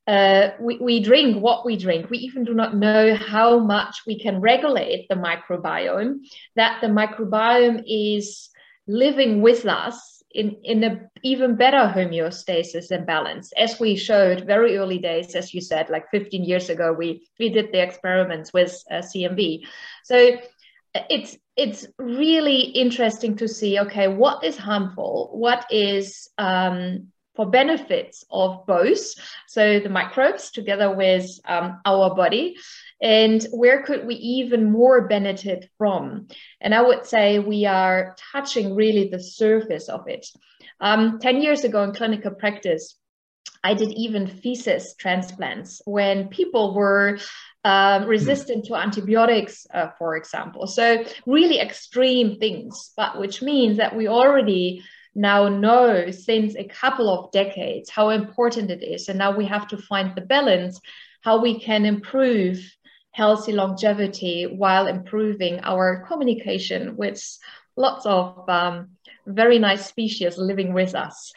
[0.06, 2.10] uh, we, we drink what we drink.
[2.10, 6.20] We even do not know how much we can regulate the microbiome,
[6.54, 8.50] that the microbiome is
[8.86, 13.52] living with us in, in an even better homeostasis and balance.
[13.56, 17.48] As we showed very early days, as you said, like 15 years ago, we, we
[17.48, 19.62] did the experiments with uh, CMV.
[20.04, 20.36] So
[21.10, 28.24] it's it's really interesting to see okay what is harmful what is um, for benefits
[28.30, 29.14] of both.
[29.46, 32.56] So the microbes together with um, our body.
[33.00, 36.28] And where could we even more benefit from?
[36.60, 40.26] And i would say we are touching really the surface of it.
[40.80, 42.96] Um, 10 years ago in clinical practice
[43.64, 47.18] i did even feces transplants when people were
[47.66, 50.68] um, resistant to antibiotics, uh, for example.
[50.68, 54.84] So, really extreme things, but which means that we already
[55.16, 59.08] now know since a couple of decades how important it is.
[59.08, 60.80] And now we have to find the balance
[61.22, 62.58] how we can improve
[63.12, 67.20] healthy longevity while improving our communication with
[67.76, 68.90] lots of um,
[69.26, 71.32] very nice species living with us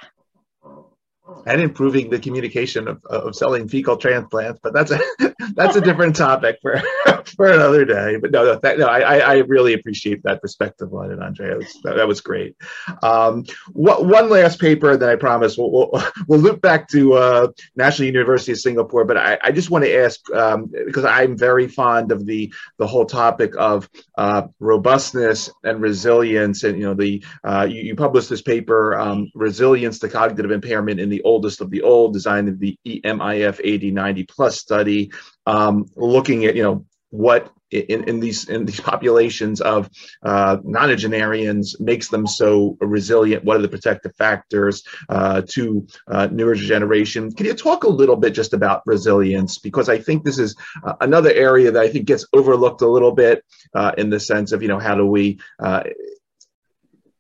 [1.46, 4.60] and improving the communication of, of selling fecal transplants.
[4.62, 5.00] But that's a
[5.56, 6.82] that's a different topic for
[7.36, 8.18] for another day.
[8.18, 11.56] But no, no, that, no I, I really appreciate that perspective on it, Andre.
[11.56, 12.56] Was, that, that, was great.
[13.02, 17.48] Um, what, one last paper that I promise we'll, we'll, we'll loop back to uh,
[17.76, 19.06] National University of Singapore.
[19.06, 22.88] But I, I just want to ask um, because I'm very fond of the the
[22.88, 26.64] whole topic of uh, robustness and resilience.
[26.64, 31.00] And you know, the uh, you, you, published this paper, um, resilience to cognitive impairment
[31.00, 35.12] in the oldest of the old, designed of the EMIF 8090 plus study,
[35.46, 39.90] um, looking at you know what in, in these in these populations of
[40.24, 43.44] uh, nonagenarians makes them so resilient?
[43.44, 47.36] What are the protective factors uh, to uh, neurodegeneration?
[47.36, 49.60] Can you talk a little bit just about resilience?
[49.60, 53.14] Because I think this is uh, another area that I think gets overlooked a little
[53.14, 53.44] bit
[53.74, 55.84] uh, in the sense of you know how do we uh,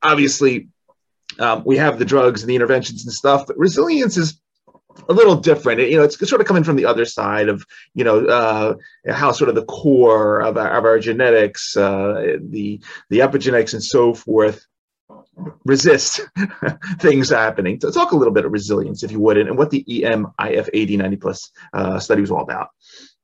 [0.01, 0.69] obviously
[1.39, 4.39] um, we have the drugs and the interventions and stuff, but resilience is
[5.07, 5.79] a little different.
[5.79, 8.75] You know, it's sort of coming from the other side of, you know, uh,
[9.11, 13.83] how sort of the core of our, of our genetics, uh, the the epigenetics and
[13.83, 14.65] so forth,
[15.65, 16.21] resist
[16.99, 17.79] things happening.
[17.79, 20.69] So talk a little bit of resilience, if you would, and, and what the EMIF
[20.73, 22.69] 8090 plus uh, study was all about.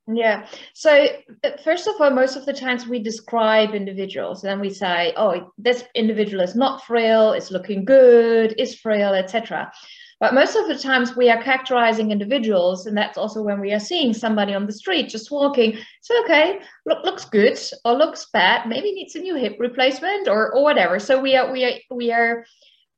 [0.07, 0.45] Yeah.
[0.73, 1.07] So
[1.43, 5.51] uh, first of all, most of the times we describe individuals and we say, "Oh,
[5.57, 9.71] this individual is not frail, is looking good, is frail, etc."
[10.19, 13.79] But most of the times we are characterizing individuals, and that's also when we are
[13.79, 15.79] seeing somebody on the street just walking.
[16.01, 20.53] So okay, look looks good or looks bad, maybe needs a new hip replacement or
[20.53, 20.99] or whatever.
[20.99, 22.45] So we are we are we are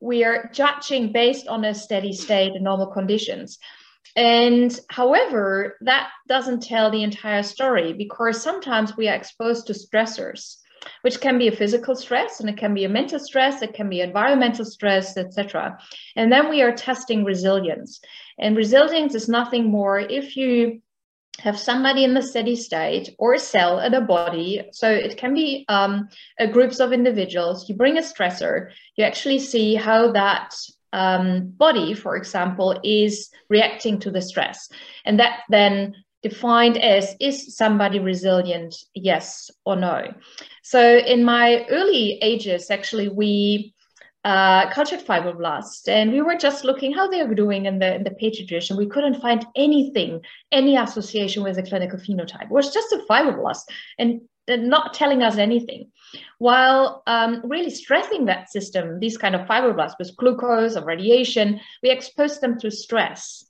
[0.01, 3.60] we are judging based on a steady state and normal conditions.
[4.16, 10.58] And however, that doesn't tell the entire story because sometimes we are exposed to stressors
[11.01, 13.89] which can be a physical stress and it can be a mental stress, it can
[13.89, 15.78] be environmental stress, etc.
[16.16, 17.99] And then we are testing resilience.
[18.39, 20.82] And resilience is nothing more if you
[21.39, 24.68] have somebody in the steady state or a cell in a body.
[24.72, 26.10] So it can be um,
[26.51, 27.70] groups of individuals.
[27.70, 30.55] You bring a stressor, you actually see how that
[30.98, 34.70] um, body, for example, is reacting to the stress.
[35.06, 35.93] And that then
[36.24, 39.98] defined as is somebody resilient, yes or no.
[40.64, 43.74] So in my early ages, actually, we
[44.24, 48.04] uh, cultured fibroblasts, and we were just looking how they are doing in the in
[48.04, 50.20] the petri dish, and we couldn't find anything,
[50.52, 52.50] any association with a clinical phenotype.
[52.50, 53.66] It was just a fibroblast,
[54.00, 55.91] and not telling us anything.
[56.38, 61.89] While um, really stressing that system, these kind of fibroblasts with glucose or radiation, we
[61.89, 63.43] expose them to stress.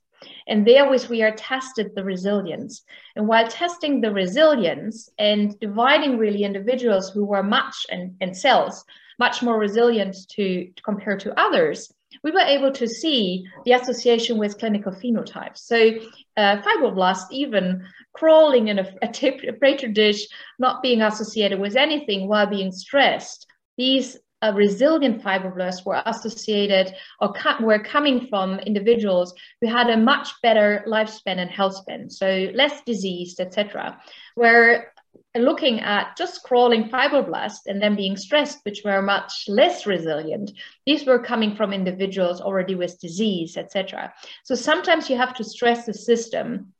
[0.47, 2.81] And therewith we are tested the resilience.
[3.15, 8.83] And while testing the resilience and dividing really individuals who were much and, and cells
[9.19, 11.93] much more resilient to, to compared to others,
[12.27, 15.59] we were able to see the association with clinical phenotypes.
[15.59, 15.91] So
[16.35, 20.27] uh, fibroblasts even crawling in a, petri dish,
[20.59, 23.47] not being associated with anything while being stressed.
[23.77, 30.29] These uh, resilient fibroblasts were associated or were coming from individuals who had a much
[30.43, 33.97] better lifespan and health span, so less diseased, etc.
[34.35, 34.91] Where
[35.35, 40.51] looking at just crawling fibroblasts and then being stressed, which were much less resilient,
[40.85, 44.13] these were coming from individuals already with disease, etc.
[44.43, 46.73] So sometimes you have to stress the system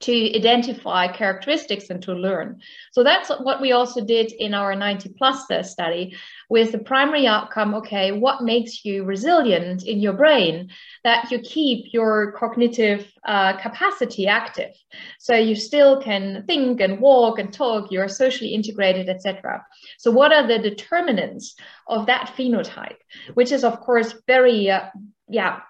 [0.00, 2.60] to identify characteristics and to learn.
[2.92, 6.16] So that's what we also did in our 90 plus study
[6.48, 7.74] with the primary outcome.
[7.74, 10.70] Okay, what makes you resilient in your brain?
[11.04, 14.70] That you keep your cognitive uh, capacity active.
[15.18, 19.64] So you still can think and walk and talk, you're socially integrated, etc.
[19.98, 22.96] So what are the determinants of that phenotype?
[23.34, 24.86] Which is of course very uh,
[25.28, 25.60] yeah,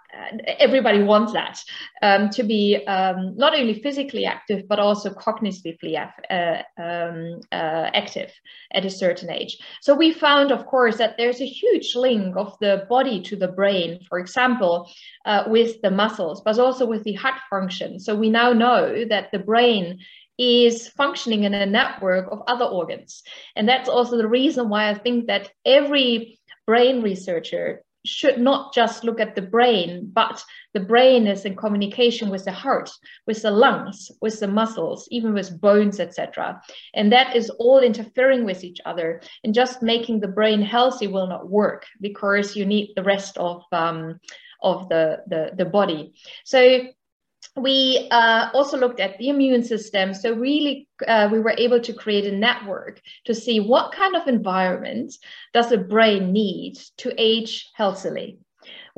[0.58, 1.62] everybody wants that
[2.02, 5.96] um, to be um, not only physically active but also cognitively
[6.30, 8.32] uh, um, uh, active
[8.72, 9.58] at a certain age.
[9.80, 13.48] So we found, of course, that there's a huge link of the body to the
[13.48, 14.90] brain, for example,
[15.24, 18.00] uh, with the muscles, but also with the heart function.
[18.00, 20.00] So we now know that the brain
[20.38, 23.22] is functioning in a network of other organs.
[23.56, 29.04] And that's also the reason why I think that every brain researcher should not just
[29.04, 30.42] look at the brain, but
[30.74, 32.90] the brain is in communication with the heart,
[33.26, 36.60] with the lungs, with the muscles, even with bones, etc.
[36.94, 39.20] And that is all interfering with each other.
[39.44, 43.62] And just making the brain healthy will not work because you need the rest of
[43.72, 44.20] um,
[44.62, 46.14] of the, the the body.
[46.44, 46.80] So
[47.60, 50.14] we uh, also looked at the immune system.
[50.14, 54.26] So really, uh, we were able to create a network to see what kind of
[54.26, 55.14] environment
[55.52, 58.38] does the brain need to age healthily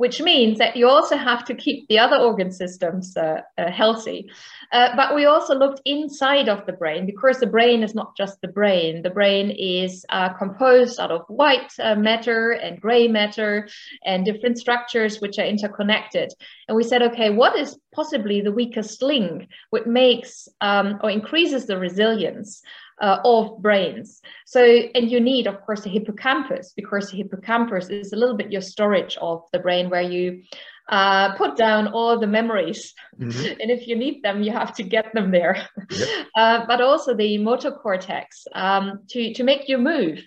[0.01, 4.27] which means that you also have to keep the other organ systems uh, uh, healthy.
[4.71, 8.41] Uh, but we also looked inside of the brain because the brain is not just
[8.41, 9.03] the brain.
[9.03, 13.69] The brain is uh, composed out of white uh, matter and gray matter
[14.03, 16.33] and different structures which are interconnected.
[16.67, 21.67] And we said, okay, what is possibly the weakest link which makes um, or increases
[21.67, 22.63] the resilience
[23.01, 24.21] uh, of brains.
[24.45, 28.51] So, and you need, of course, the hippocampus because the hippocampus is a little bit
[28.51, 30.43] your storage of the brain where you
[30.89, 32.93] uh, put down all the memories.
[33.19, 33.61] Mm-hmm.
[33.61, 35.67] And if you need them, you have to get them there.
[35.89, 36.07] Yep.
[36.33, 40.25] Uh, but also the motor cortex um, to, to make you move,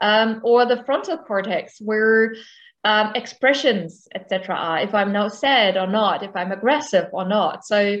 [0.00, 2.34] um, or the frontal cortex where
[2.82, 7.64] um, expressions, etc., are, if I'm now sad or not, if I'm aggressive or not.
[7.64, 7.98] So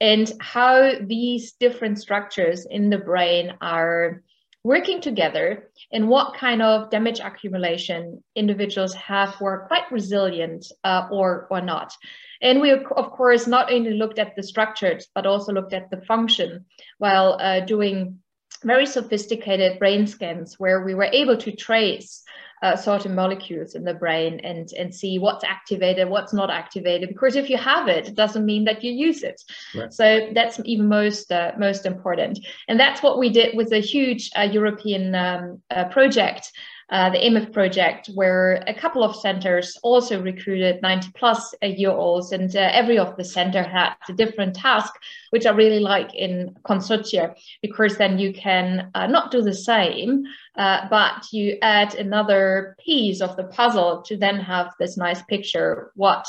[0.00, 4.22] and how these different structures in the brain are
[4.64, 11.06] working together and what kind of damage accumulation individuals have who are quite resilient uh,
[11.10, 11.92] or or not.
[12.40, 16.00] And we of course not only looked at the structures but also looked at the
[16.02, 16.64] function
[16.98, 18.20] while uh, doing
[18.64, 22.22] very sophisticated brain scans where we were able to trace
[22.62, 27.10] uh, certain molecules in the brain and and see what's activated, what's not activated.
[27.10, 29.42] Because if you have it, it doesn't mean that you use it.
[29.74, 29.92] Right.
[29.92, 32.38] So that's even most uh, most important.
[32.66, 36.50] And that's what we did with a huge uh, European um, uh, project
[36.90, 42.32] uh, the EMIF project, where a couple of centers also recruited 90 plus year olds,
[42.32, 44.92] and uh, every of the center had a different task,
[45.30, 50.24] which I really like in consortia, because then you can uh, not do the same,
[50.56, 55.90] uh, but you add another piece of the puzzle to then have this nice picture
[55.94, 56.26] what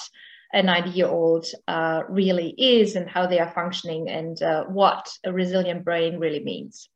[0.54, 4.40] a 90 year old uh, really is and how they are functioning and
[4.70, 6.90] what a resilient brain really means.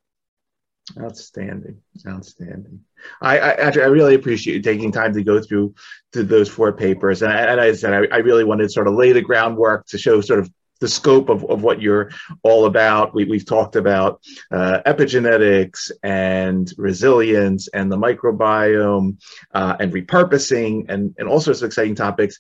[0.98, 2.80] Outstanding, outstanding.
[3.22, 5.76] I, I, actually I really appreciate you taking time to go through
[6.14, 8.96] to those four papers, and, and I said I, I, really wanted to sort of
[8.96, 12.10] lay the groundwork to show sort of the scope of, of what you're
[12.44, 13.14] all about.
[13.14, 14.22] We, we've talked about
[14.52, 19.18] uh, epigenetics and resilience and the microbiome
[19.54, 22.40] uh, and repurposing and, and all sorts of exciting topics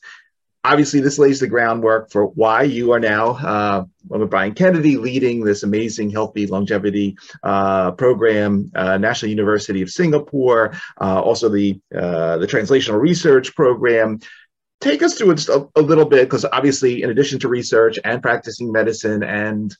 [0.63, 5.43] obviously this lays the groundwork for why you are now uh, with Brian Kennedy leading
[5.43, 12.37] this amazing healthy longevity uh, program, uh, National University of Singapore, uh, also the uh,
[12.37, 14.19] the translational research program.
[14.81, 18.71] Take us through a, a little bit, because obviously, in addition to research and practicing
[18.71, 19.75] medicine and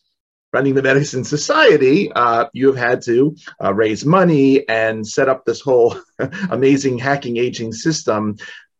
[0.51, 3.35] running the medicine society, uh, you have had to
[3.73, 5.95] raise money and set up this whole
[6.49, 8.35] amazing hacking aging system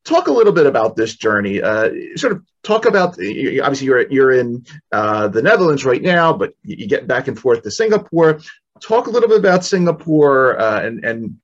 [0.06, 1.62] talk a little bit about this journey.
[1.62, 6.54] Uh, sort of talk about obviously you're you're in uh, the Netherlands right now, but
[6.64, 8.40] you get back and forth to Singapore.
[8.82, 11.38] Talk a little bit about Singapore uh, and and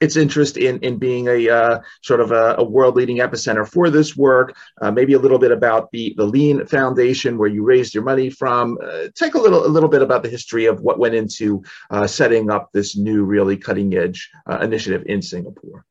[0.00, 3.88] its interest in in being a uh, sort of a, a, world leading epicenter for
[3.88, 4.56] this work.
[4.80, 8.28] Uh, maybe a little bit about the the Lean Foundation where you raised your money
[8.28, 8.78] from.
[8.84, 11.62] Uh, take a little a little bit about the history of what went into
[12.06, 14.28] setting up this new really cutting edge
[14.60, 15.84] initiative in Singapore.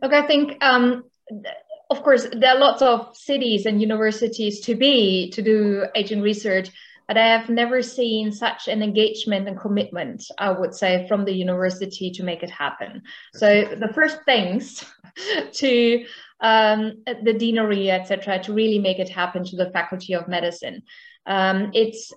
[0.00, 1.04] Look, I think um,
[1.90, 6.70] of course, there are lots of cities and universities to be to do aging research,
[7.06, 11.32] but I have never seen such an engagement and commitment, I would say, from the
[11.32, 13.02] university to make it happen.
[13.34, 14.84] So the first things
[15.52, 16.04] to
[16.40, 20.82] um, the deanery, etc., to really make it happen to the Faculty of Medicine.
[21.26, 22.12] Um, it's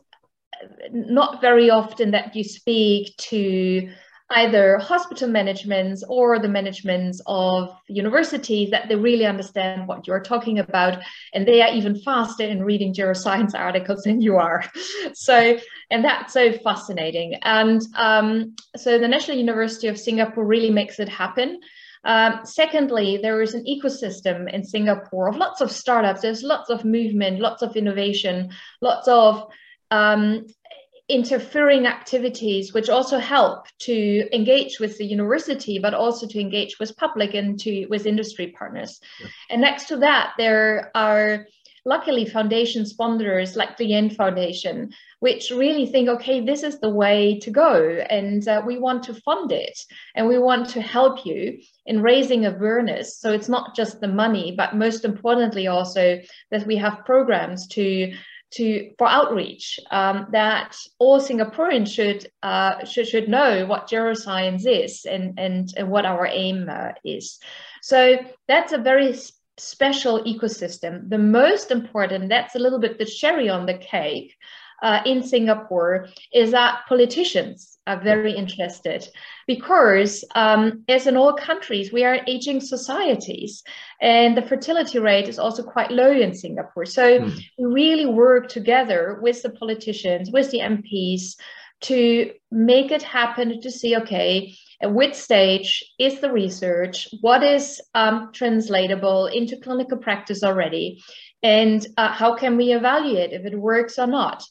[0.92, 3.90] not very often that you speak to
[4.32, 10.60] either hospital managements or the managements of universities that they really understand what you're talking
[10.60, 11.02] about
[11.34, 14.64] and they are even faster in reading geroscience articles than you are.
[15.14, 15.58] So
[15.90, 17.36] and that's so fascinating.
[17.44, 21.60] And um, so the national university of singapore really makes it happen.
[22.04, 26.22] Um, secondly, there is an ecosystem in Singapore of lots of startups.
[26.22, 28.52] There's lots of movement, lots of innovation,
[28.82, 29.50] lots of
[29.92, 30.46] um,
[31.10, 36.98] interfering activities which also help to engage with the university but also to engage with
[36.98, 39.28] public and to with industry partners yeah.
[39.50, 41.46] and next to that there are
[41.88, 47.40] luckily foundation sponsors like the Yen Foundation, which really think, okay, this is the way
[47.40, 49.80] to go, and uh, we want to fund it,
[50.14, 53.18] and we want to help you in raising awareness.
[53.20, 56.20] So it's not just the money, but most importantly also
[56.52, 58.14] that we have programs to
[58.52, 65.06] to for outreach um, that all Singaporeans should uh, should should know what geroscience is
[65.06, 67.40] and and, and what our aim uh, is.
[67.82, 68.18] So
[68.48, 69.16] that's a very
[69.58, 71.10] special ecosystem.
[71.10, 74.36] The most important, that's a little bit the cherry on the cake,
[74.82, 79.08] uh, in Singapore is that politicians are very interested
[79.48, 83.64] because, um, as in all countries, we are aging societies
[84.02, 86.86] and the fertility rate is also quite low in Singapore.
[86.86, 87.42] So mm.
[87.58, 91.36] we really work together with the politicians, with the MPs
[91.80, 97.08] to make it happen to see, okay, at which stage is the research?
[97.22, 101.02] What is um, translatable into clinical practice already?
[101.44, 104.44] And uh, how can we evaluate if it works or not?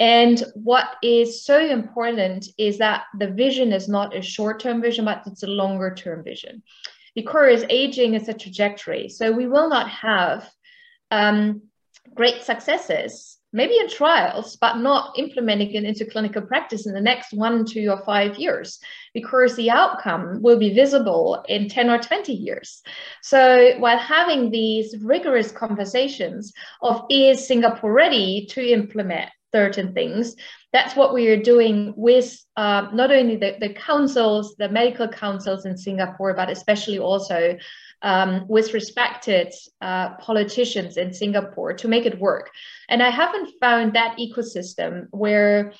[0.00, 5.22] And what is so important is that the vision is not a short-term vision but
[5.26, 6.62] it's a longer term vision.
[7.14, 10.48] Because aging is a trajectory so we will not have
[11.10, 11.62] um,
[12.14, 17.32] great successes maybe in trials, but not implementing it into clinical practice in the next
[17.32, 18.78] one, two, or five years,
[19.14, 22.82] because the outcome will be visible in 10 or 20 years.
[23.22, 30.36] So while having these rigorous conversations of is Singapore ready to implement certain things,
[30.72, 35.64] that's what we are doing with uh, not only the, the councils, the medical councils
[35.64, 37.56] in Singapore, but especially also
[38.02, 42.50] um, with respected uh, politicians in Singapore to make it work.
[42.88, 45.72] And I haven't found that ecosystem where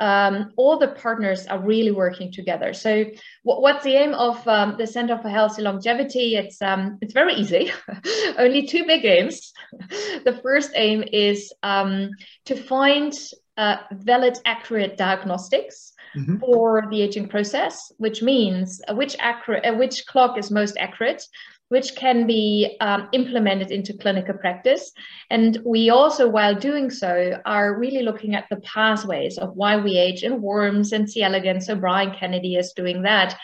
[0.00, 2.72] um, all the partners are really working together.
[2.72, 3.04] So,
[3.42, 6.36] what's the aim of um, the Center for Healthy Longevity?
[6.36, 7.70] It's um, it's very easy.
[8.38, 9.52] Only two big aims.
[10.24, 12.10] the first aim is um,
[12.46, 13.12] to find
[13.58, 15.92] uh, valid, accurate diagnostics.
[16.16, 16.38] Mm-hmm.
[16.38, 21.22] For the aging process, which means uh, which accurate, uh, which clock is most accurate,
[21.70, 24.90] which can be um, implemented into clinical practice.
[25.30, 29.96] And we also, while doing so, are really looking at the pathways of why we
[29.96, 31.22] age in worms and C.
[31.22, 31.66] elegans.
[31.66, 33.36] So Brian Kennedy is doing that.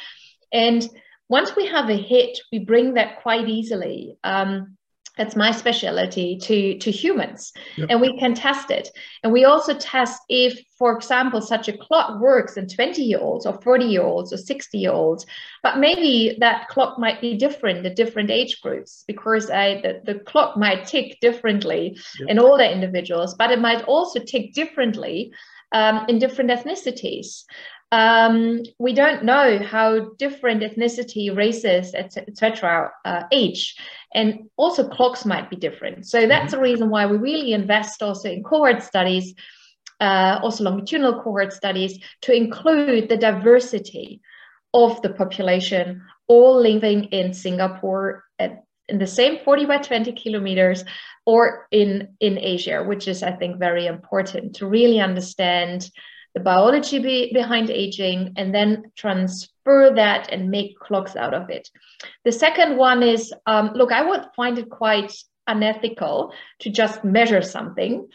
[0.53, 0.89] And
[1.29, 4.19] once we have a hit, we bring that quite easily.
[4.25, 4.77] Um,
[5.17, 7.89] that's my specialty to to humans yep.
[7.91, 8.91] and we can test it
[9.23, 13.47] and we also test if for example such a clock works in 20 year olds
[13.47, 15.27] or 40 year olds or 60 year olds
[15.63, 20.21] but maybe that clock might be different at different age groups because I, the, the
[20.21, 22.29] clock might tick differently yep.
[22.29, 25.33] in older individuals but it might also tick differently
[25.73, 27.45] um, in different ethnicities
[27.93, 33.77] um, we don't know how different ethnicity, races, etc., uh, age,
[34.15, 36.07] and also clocks might be different.
[36.07, 36.57] So that's mm-hmm.
[36.57, 39.35] the reason why we really invest also in cohort studies,
[40.01, 44.21] uh, also longitudinal cohort studies, to include the diversity
[44.75, 50.85] of the population, all living in Singapore at, in the same 40 by 20 kilometers
[51.25, 55.89] or in in Asia, which is I think very important to really understand
[56.37, 61.67] the biology be, behind aging, and then transfer that and make clocks out of it.
[62.27, 65.15] The second one is um, look, I would find it quite
[65.47, 68.07] unethical to just measure something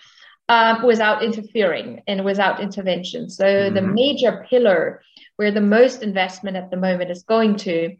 [0.49, 3.28] um, without interfering and without intervention.
[3.28, 3.74] So, mm-hmm.
[3.74, 5.01] the major pillar
[5.38, 7.95] where the most investment at the moment is going to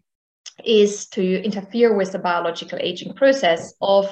[0.64, 4.06] is to interfere with the biological aging process of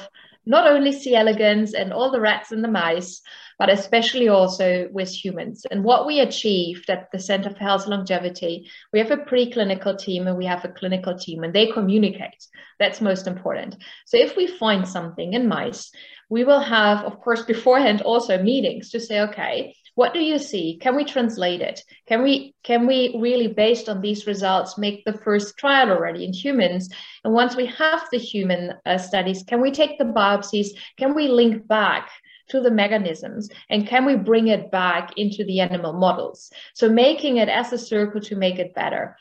[0.48, 1.16] not only C.
[1.16, 3.22] elegans and all the rats and the mice,
[3.60, 5.66] but especially also with humans.
[5.70, 10.28] And what we achieved at the Center for Health Longevity, we have a preclinical team
[10.28, 12.48] and we have a clinical team, and they communicate.
[12.80, 13.76] That's most important.
[14.06, 15.92] So if we find something in mice,
[16.30, 20.78] we will have, of course, beforehand also meetings to say, okay, what do you see
[20.82, 25.18] can we translate it can we can we really based on these results make the
[25.26, 26.88] first trial already in humans
[27.26, 31.28] and once we have the human uh, studies can we take the biopsies can we
[31.28, 32.10] link back
[32.50, 36.52] to the mechanisms and can we bring it back into the animal models?
[36.74, 39.16] So making it as a circle to make it better.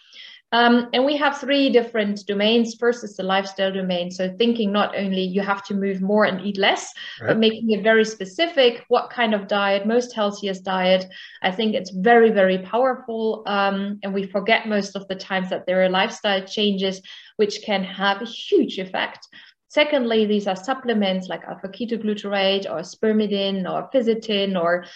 [0.51, 2.75] Um, and we have three different domains.
[2.75, 4.11] First is the lifestyle domain.
[4.11, 7.29] So thinking not only you have to move more and eat less, right.
[7.29, 8.85] but making it very specific.
[8.89, 11.05] What kind of diet, most healthiest diet?
[11.43, 13.43] I think it's very, very powerful.
[13.47, 17.03] Um, and we forget most of the times that there are lifestyle changes
[17.37, 19.29] which can have a huge effect.
[19.69, 24.87] Secondly, these are supplements like alpha ketoglutarate or spermidine or fisetin or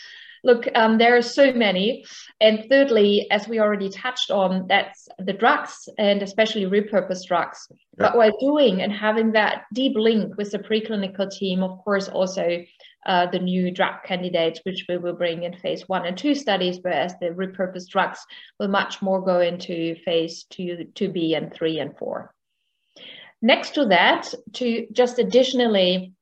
[0.44, 2.04] Look, um, there are so many.
[2.40, 7.68] And thirdly, as we already touched on, that's the drugs and especially repurposed drugs.
[7.70, 7.76] Yeah.
[7.96, 12.64] But while doing and having that deep link with the preclinical team, of course, also
[13.06, 16.78] uh, the new drug candidates, which we will bring in phase one and two studies,
[16.82, 18.24] whereas the repurposed drugs
[18.58, 22.34] will much more go into phase two, 2B and three and four.
[23.42, 26.12] Next to that, to just additionally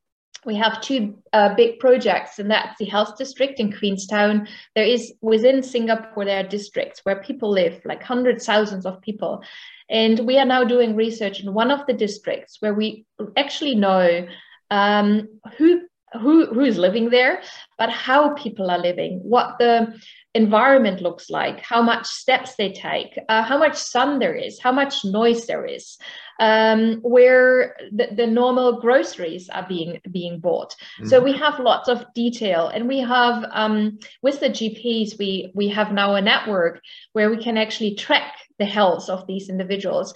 [0.46, 4.48] we have two uh, big projects, and that's the health district in Queenstown.
[4.74, 9.42] There is within Singapore, there are districts where people live, like hundreds, thousands of people.
[9.90, 13.04] And we are now doing research in one of the districts where we
[13.36, 14.26] actually know
[14.70, 15.82] um, who
[16.14, 17.42] who who is living there,
[17.78, 19.94] but how people are living, what the
[20.34, 24.70] environment looks like, how much steps they take, uh, how much sun there is, how
[24.70, 25.98] much noise there is,
[26.38, 30.70] um, where the, the, normal groceries are being being bought.
[30.70, 31.08] Mm-hmm.
[31.08, 35.68] So we have lots of detail, and we have um, with the GPs we we
[35.68, 36.80] have now a network
[37.12, 40.14] where we can actually track the health of these individuals.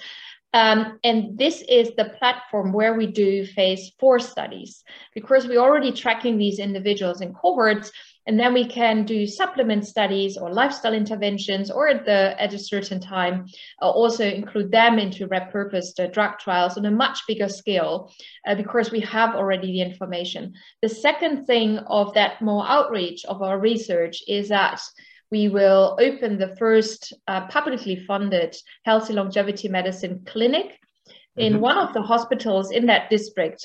[0.55, 5.91] Um, and this is the platform where we do phase four studies because we're already
[5.91, 7.91] tracking these individuals in cohorts
[8.27, 12.59] and then we can do supplement studies or lifestyle interventions or at the at a
[12.59, 13.47] certain time
[13.83, 18.13] uh, also include them into repurposed uh, drug trials on a much bigger scale
[18.47, 20.55] uh, because we have already the information.
[20.83, 24.81] The second thing of that more outreach of our research is that
[25.35, 28.55] we will open the first uh, publicly funded
[28.85, 30.69] healthy longevity medicine clinic
[31.37, 31.63] in mm-hmm.
[31.71, 33.61] one of the hospitals in that district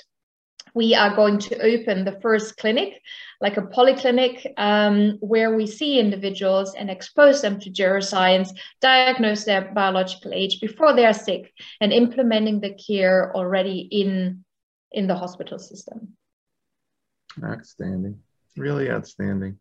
[0.73, 3.01] we are going to open the first clinic,
[3.41, 8.49] like a polyclinic, um, where we see individuals and expose them to geroscience,
[8.79, 11.51] diagnose their biological age before they are sick,
[11.81, 14.45] and implementing the care already in
[14.91, 15.99] in the hospital system.
[17.43, 18.19] Outstanding,
[18.55, 19.57] really outstanding.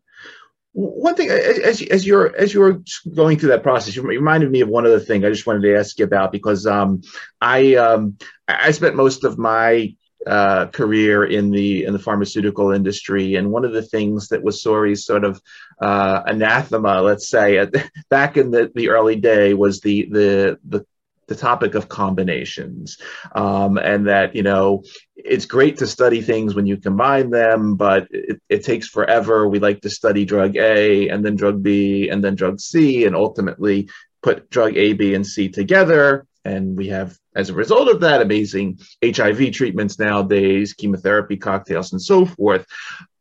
[0.73, 2.81] One thing, as as you're as you're
[3.13, 5.75] going through that process, you reminded me of one other thing I just wanted to
[5.75, 7.01] ask you about because um,
[7.41, 8.17] I um,
[8.47, 9.95] I spent most of my
[10.27, 14.61] uh, career in the in the pharmaceutical industry, and one of the things that was
[14.61, 15.41] sort of
[15.81, 17.73] uh, anathema, let's say, at,
[18.09, 20.85] back in the, the early day, was the the the
[21.29, 22.97] the topic of combinations.
[23.33, 24.83] Um, and that you know
[25.15, 29.47] it's great to study things when you combine them but it, it, takes forever.
[29.47, 33.15] We like to study drug a and then drug b and then drug c and
[33.15, 33.89] ultimately
[34.21, 36.25] put drug a b and c together.
[36.45, 42.01] And we have, as a result of that, amazing HIV treatments nowadays, chemotherapy cocktails, and
[42.01, 42.65] so forth.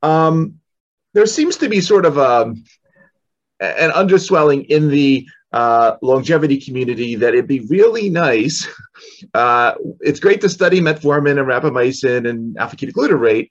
[0.02, 0.60] Um,
[1.14, 2.54] there seems to be sort of a,
[3.60, 8.68] an underswelling in the uh, longevity community that it'd be really nice.
[9.34, 13.48] Uh, it's great to study metformin and rapamycin and alpha ketoglutarate,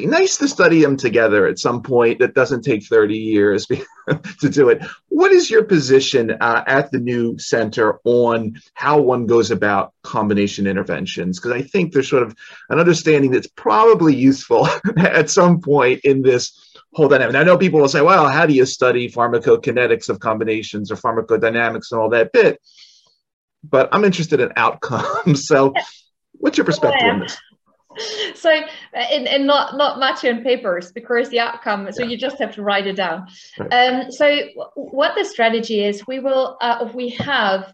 [0.00, 3.66] be nice to study them together at some point that doesn't take 30 years
[4.40, 4.82] to do it.
[5.08, 10.66] What is your position uh, at the new center on how one goes about combination
[10.66, 11.38] interventions?
[11.38, 12.34] Because I think there's sort of
[12.70, 17.34] an understanding that's probably useful at some point in this whole dynamic.
[17.34, 20.96] And I know people will say, well, how do you study pharmacokinetics of combinations or
[20.96, 22.60] pharmacodynamics and all that bit?
[23.62, 25.46] But I'm interested in outcomes.
[25.46, 25.74] So,
[26.32, 27.36] what's your perspective on this?
[28.34, 28.50] so
[28.94, 32.10] and, and not not much in papers because the outcome so yeah.
[32.10, 33.26] you just have to write it down
[33.58, 33.72] right.
[33.72, 34.38] um, so
[34.76, 37.72] what the strategy is we will uh, we have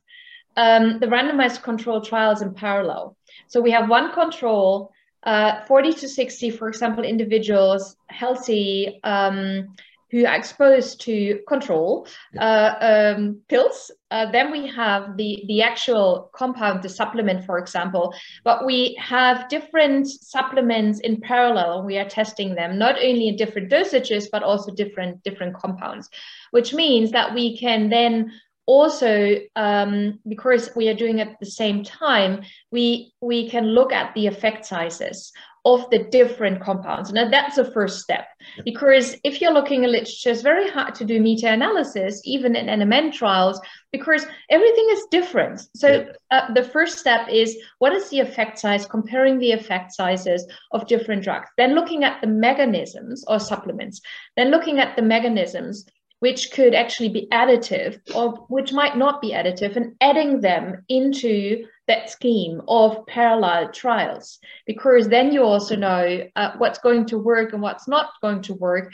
[0.56, 3.14] um, the randomized control trials in parallel
[3.46, 4.90] so we have one control
[5.26, 9.76] uh, 40 to 60 for example individuals healthy um,
[10.10, 12.06] who are exposed to control
[12.38, 13.90] uh, um, pills.
[14.10, 18.14] Uh, then we have the, the actual compound, the supplement, for example.
[18.44, 21.84] But we have different supplements in parallel.
[21.84, 26.08] We are testing them not only in different dosages, but also different different compounds,
[26.52, 28.30] which means that we can then
[28.66, 33.92] also um, because we are doing it at the same time we we can look
[33.92, 35.32] at the effect sizes
[35.66, 37.10] of the different compounds.
[37.10, 38.28] And that's the first step.
[38.64, 42.66] Because if you're looking at literature, it's very hard to do meta analysis, even in
[42.66, 43.60] NMN trials,
[43.90, 45.60] because everything is different.
[45.74, 50.46] So uh, the first step is what is the effect size, comparing the effect sizes
[50.70, 51.48] of different drugs.
[51.58, 54.00] Then looking at the mechanisms or supplements.
[54.36, 55.84] Then looking at the mechanisms
[56.20, 61.66] which could actually be additive or which might not be additive and adding them into
[61.88, 64.38] that scheme of parallel trials.
[64.66, 68.54] Because then you also know uh, what's going to work and what's not going to
[68.54, 68.92] work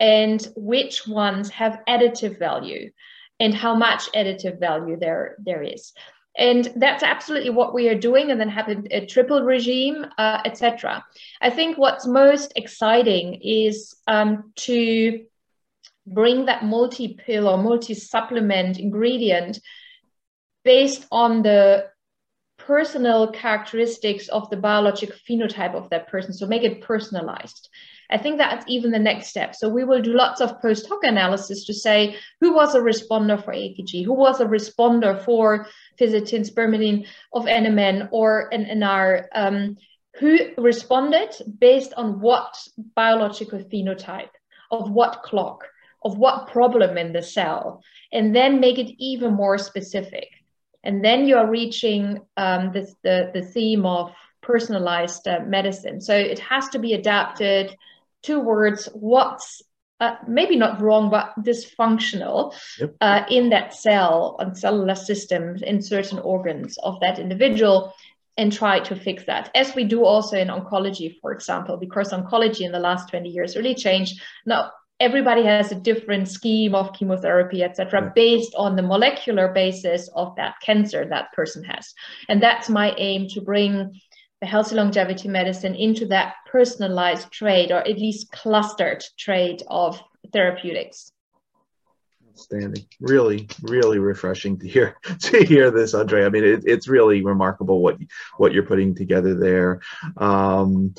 [0.00, 2.90] and which ones have additive value
[3.40, 5.92] and how much additive value there there is.
[6.36, 11.04] And that's absolutely what we are doing and then have a, triple regime uh, etc
[11.40, 15.24] i think what's most exciting is um, to
[16.06, 19.58] bring that multi pill or multi supplement ingredient
[20.64, 21.86] based on the
[22.58, 26.32] personal characteristics of the biologic phenotype of that person.
[26.32, 27.68] So make it personalized.
[28.10, 29.54] I think that's even the next step.
[29.54, 33.42] So we will do lots of post hoc analysis to say who was a responder
[33.42, 35.66] for AKG, who was a responder for
[35.98, 39.76] fisetin, spermidine of NMN or NR, um,
[40.20, 42.56] who responded based on what
[42.94, 44.30] biological phenotype
[44.70, 45.66] of what clock
[46.04, 47.82] of what problem in the cell
[48.12, 50.28] and then make it even more specific.
[50.82, 56.00] And then you are reaching um, this, the, the theme of personalized uh, medicine.
[56.00, 57.74] So it has to be adapted
[58.22, 59.62] towards what's
[60.00, 62.94] uh, maybe not wrong but dysfunctional yep.
[63.00, 67.94] uh, in that cell and cellular systems in certain organs of that individual
[68.36, 69.50] and try to fix that.
[69.54, 73.56] As we do also in oncology for example because oncology in the last 20 years
[73.56, 74.20] really changed.
[74.44, 78.14] Now everybody has a different scheme of chemotherapy, etc., right.
[78.14, 81.92] based on the molecular basis of that cancer that person has.
[82.28, 84.00] And that's my aim to bring
[84.40, 90.00] the healthy longevity medicine into that personalized trade or at least clustered trade of
[90.32, 91.10] therapeutics.
[92.30, 92.84] Outstanding.
[93.00, 96.24] Really, really refreshing to hear to hear this, Andre.
[96.24, 97.96] I mean, it, it's really remarkable what
[98.38, 99.80] what you're putting together there.
[100.16, 100.94] Um,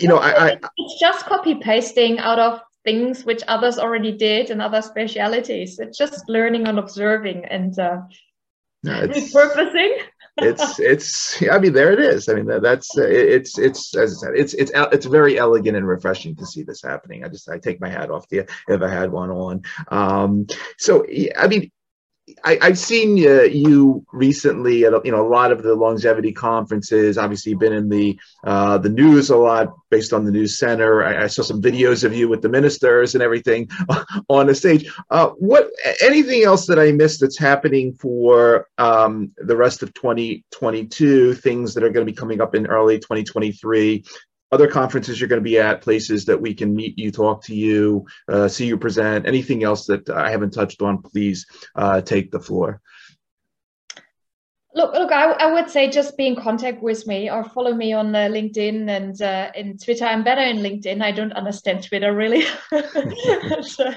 [0.00, 4.50] you know, I, I, it's just copy pasting out of things which others already did
[4.50, 5.78] and other specialities.
[5.78, 7.98] It's just learning and observing and uh,
[8.82, 10.02] no, it's, repurposing.
[10.38, 12.28] it's it's I mean there it is.
[12.28, 15.76] I mean that, that's uh, it's it's as I said it's it's it's very elegant
[15.76, 17.24] and refreshing to see this happening.
[17.24, 19.62] I just I take my hat off to you if I had one on.
[19.88, 20.46] Um,
[20.78, 21.04] so
[21.36, 21.70] I mean
[22.44, 27.18] I, have seen uh, you recently at you know a lot of the longevity conferences.
[27.18, 31.04] Obviously, you've been in the uh, the news a lot based on the news center.
[31.04, 33.68] I, I, saw some videos of you with the ministers and everything
[34.28, 34.90] on the stage.
[35.10, 35.70] Uh, what
[36.02, 41.34] anything else that I missed that's happening for um, the rest of 2022?
[41.34, 44.04] Things that are going to be coming up in early 2023
[44.52, 47.54] other conferences you're going to be at, places that we can meet you, talk to
[47.54, 51.46] you, uh, see you present, anything else that I haven't touched on, please
[51.76, 52.80] uh, take the floor.
[54.72, 57.92] Look, look, I, I, would say just be in contact with me or follow me
[57.92, 60.04] on uh, LinkedIn and uh, in Twitter.
[60.04, 61.02] I'm better in LinkedIn.
[61.02, 62.44] I don't understand Twitter really.
[63.62, 63.92] so,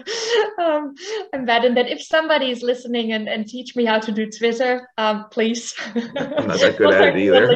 [0.59, 0.95] um,
[1.31, 1.89] I'm bad in that.
[1.89, 5.75] If somebody is listening and, and teach me how to do Twitter, um, please.
[5.93, 7.53] I'm not that good at it either.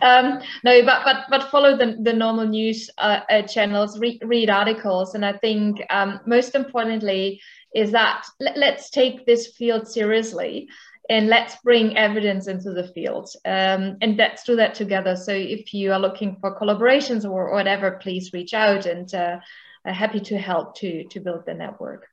[0.00, 4.50] um, no, but but but follow the the normal news uh, uh channels, read, read
[4.50, 7.40] articles, and I think um, most importantly
[7.74, 10.68] is that let, let's take this field seriously
[11.10, 15.16] and let's bring evidence into the field um, and let's do that together.
[15.16, 19.38] So if you are looking for collaborations or whatever please reach out and uh,
[19.84, 22.06] happy to help to to build the network.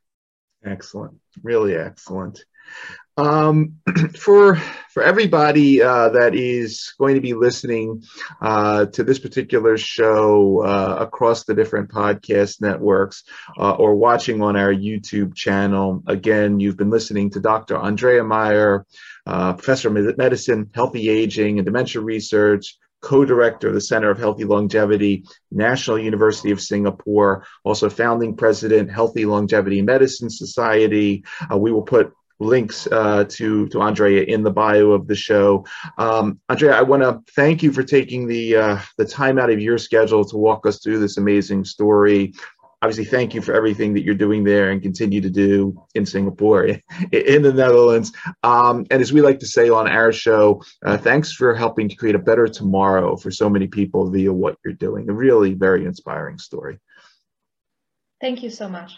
[0.64, 1.14] Excellent.
[1.42, 2.44] Really excellent
[3.18, 3.74] um,
[4.18, 4.56] for
[4.90, 8.02] for everybody uh, that is going to be listening
[8.40, 13.24] uh, to this particular show uh, across the different podcast networks
[13.58, 17.76] uh, or watching on our YouTube channel, again, you've been listening to Dr.
[17.76, 18.84] Andrea Maier,
[19.26, 22.76] uh, professor of medicine, healthy aging, and dementia research.
[23.00, 29.24] Co-director of the Center of Healthy Longevity, National University of Singapore, also founding president, Healthy
[29.24, 31.22] Longevity Medicine Society.
[31.48, 35.64] Uh, we will put links uh, to to Andrea in the bio of the show.
[35.96, 39.60] Um, Andrea, I want to thank you for taking the uh, the time out of
[39.60, 42.34] your schedule to walk us through this amazing story.
[42.80, 46.64] Obviously, thank you for everything that you're doing there and continue to do in Singapore,
[47.12, 48.12] in the Netherlands.
[48.44, 51.96] Um, and as we like to say on our show, uh, thanks for helping to
[51.96, 55.10] create a better tomorrow for so many people via what you're doing.
[55.10, 56.78] A really very inspiring story.
[58.20, 58.92] Thank you so much.